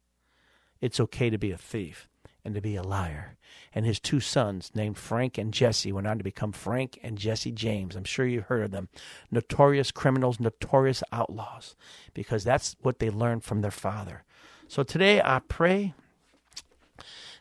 it's 0.81 0.99
okay 0.99 1.31
to 1.31 1.39
be 1.39 1.53
a 1.53 1.57
thief 1.57 2.09
and 2.45 2.57
to 2.57 2.61
be 2.61 2.75
a 2.75 2.83
liar. 2.83 3.37
And 3.73 3.87
his 3.87 4.01
two 4.01 4.19
sons, 4.19 4.73
named 4.75 4.99
Frank 4.99 5.39
and 5.39 5.55
Jesse, 5.55 5.93
went 5.93 6.09
on 6.09 6.19
to 6.19 6.25
become 6.25 6.51
Frank 6.51 6.99
and 7.05 7.17
Jesse 7.17 7.53
James. 7.53 7.95
I'm 7.95 8.03
sure 8.03 8.27
you've 8.27 8.47
heard 8.47 8.65
of 8.65 8.73
them. 8.73 8.89
Notorious 9.31 9.93
criminals, 9.93 10.41
notorious 10.41 11.05
outlaws, 11.13 11.77
because 12.15 12.43
that's 12.43 12.75
what 12.83 12.99
they 12.99 13.11
learned 13.11 13.45
from 13.45 13.61
their 13.61 13.71
father. 13.71 14.25
So 14.67 14.83
today 14.83 15.23
I 15.25 15.41
pray 15.47 15.95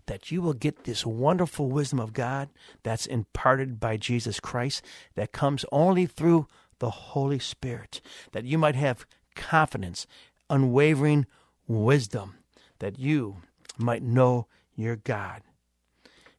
that 0.05 0.29
you 0.29 0.43
will 0.43 0.53
get 0.53 0.83
this 0.83 1.03
wonderful 1.03 1.67
wisdom 1.67 1.99
of 1.99 2.13
God 2.13 2.49
that's 2.83 3.07
imparted 3.07 3.79
by 3.79 3.97
Jesus 3.97 4.39
Christ, 4.39 4.85
that 5.15 5.31
comes 5.31 5.65
only 5.71 6.05
through 6.05 6.45
the 6.77 6.91
Holy 6.91 7.39
Spirit, 7.39 8.01
that 8.33 8.45
you 8.45 8.59
might 8.59 8.75
have 8.75 9.07
confidence, 9.35 10.07
unwavering 10.49 11.25
wisdom, 11.67 12.35
that 12.79 12.99
you 12.99 13.37
might 13.77 14.03
know 14.03 14.47
your 14.75 14.95
God. 14.95 15.41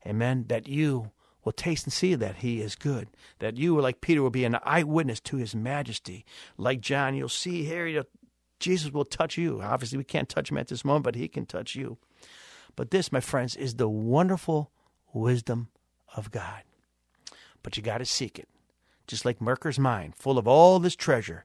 Amen. 0.07 0.47
That 0.49 0.69
you 0.69 1.11
will 1.45 1.53
taste 1.53 1.85
and 1.85 1.93
see 1.93 2.15
that 2.15 2.37
he 2.37 2.61
is 2.61 2.75
good. 2.75 3.09
That 3.39 3.57
you, 3.57 3.81
like 3.81 4.01
Peter, 4.01 4.23
will 4.23 4.31
be 4.31 4.45
an 4.45 4.59
eyewitness 4.65 5.21
to 5.21 5.37
his 5.37 5.55
majesty. 5.55 6.25
Like 6.57 6.81
John, 6.81 7.15
you'll 7.15 7.29
see 7.29 7.65
here, 7.65 8.05
Jesus 8.61 8.93
will 8.93 9.05
touch 9.05 9.37
you. 9.37 9.61
Obviously, 9.61 9.99
we 9.99 10.05
can't 10.05 10.29
touch 10.29 10.51
him 10.51 10.59
at 10.59 10.69
this 10.69 10.85
moment, 10.85 11.05
but 11.05 11.15
he 11.15 11.29
can 11.29 11.47
touch 11.47 11.75
you. 11.75 11.99
But 12.77 12.91
this, 12.91 13.13
my 13.13 13.21
friends, 13.21 13.57
is 13.57 13.75
the 13.75 13.89
wonderful 13.89 14.71
wisdom 15.13 15.69
of 16.17 16.31
God. 16.31 16.63
But 17.63 17.77
you 17.77 17.83
got 17.83 17.99
to 17.99 18.05
seek 18.05 18.39
it. 18.39 18.49
Just 19.07 19.25
like 19.25 19.41
Merkers 19.41 19.79
mine, 19.79 20.15
full 20.17 20.39
of 20.39 20.47
all 20.47 20.79
this 20.79 20.97
treasure. 20.97 21.45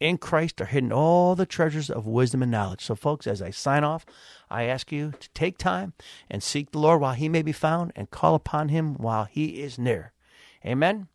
In 0.00 0.16
Christ 0.16 0.60
are 0.60 0.66
hidden 0.66 0.92
all 0.92 1.34
the 1.34 1.46
treasures 1.46 1.90
of 1.90 2.06
wisdom 2.06 2.42
and 2.42 2.52
knowledge. 2.52 2.84
So, 2.84 2.94
folks, 2.94 3.26
as 3.26 3.42
I 3.42 3.50
sign 3.50 3.82
off, 3.82 4.06
I 4.48 4.64
ask 4.64 4.92
you 4.92 5.12
to 5.18 5.28
take 5.30 5.58
time 5.58 5.92
and 6.30 6.42
seek 6.42 6.70
the 6.70 6.78
Lord 6.78 7.00
while 7.00 7.14
he 7.14 7.28
may 7.28 7.42
be 7.42 7.52
found 7.52 7.92
and 7.96 8.10
call 8.10 8.34
upon 8.34 8.68
him 8.68 8.94
while 8.94 9.24
he 9.24 9.60
is 9.60 9.78
near. 9.78 10.12
Amen. 10.64 11.08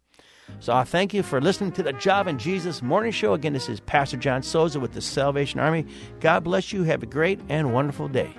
So 0.60 0.74
I 0.74 0.84
thank 0.84 1.14
you 1.14 1.24
for 1.24 1.42
listening 1.42 1.72
to 1.74 1.84
the 1.84 1.94
Java 1.94 2.30
and 2.30 2.40
Jesus 2.40 2.82
Morning 2.82 3.12
Show. 3.12 3.34
Again, 3.34 3.54
this 3.54 3.70
is 3.70 3.80
Pastor 3.80 4.18
John 4.18 4.44
Souza 4.44 4.80
with 4.80 4.94
the 4.94 5.02
Salvation 5.02 5.60
Army. 5.60 5.86
God 6.20 6.44
bless 6.44 6.74
you. 6.74 6.84
Have 6.84 7.04
a 7.04 7.08
great 7.08 7.40
and 7.50 7.74
wonderful 7.74 8.08
day. 8.08 8.34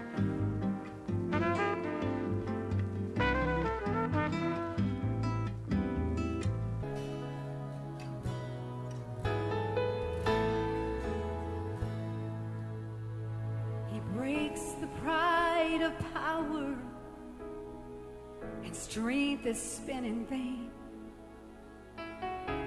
In 20.04 20.26
vain. 20.26 20.70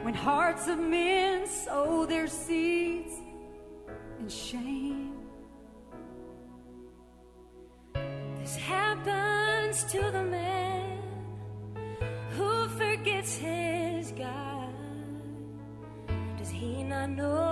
When 0.03 0.13
hearts 0.13 0.67
of 0.67 0.79
men 0.79 1.47
sow 1.47 2.05
their 2.05 2.27
seeds 2.27 3.13
in 4.19 4.29
shame, 4.29 5.15
this 8.39 8.55
happens 8.55 9.83
to 9.91 9.99
the 10.11 10.23
man 10.23 10.99
who 12.31 12.67
forgets 12.69 13.35
his 13.37 14.11
God. 14.11 14.73
Does 16.37 16.49
he 16.49 16.83
not 16.83 17.09
know? 17.09 17.46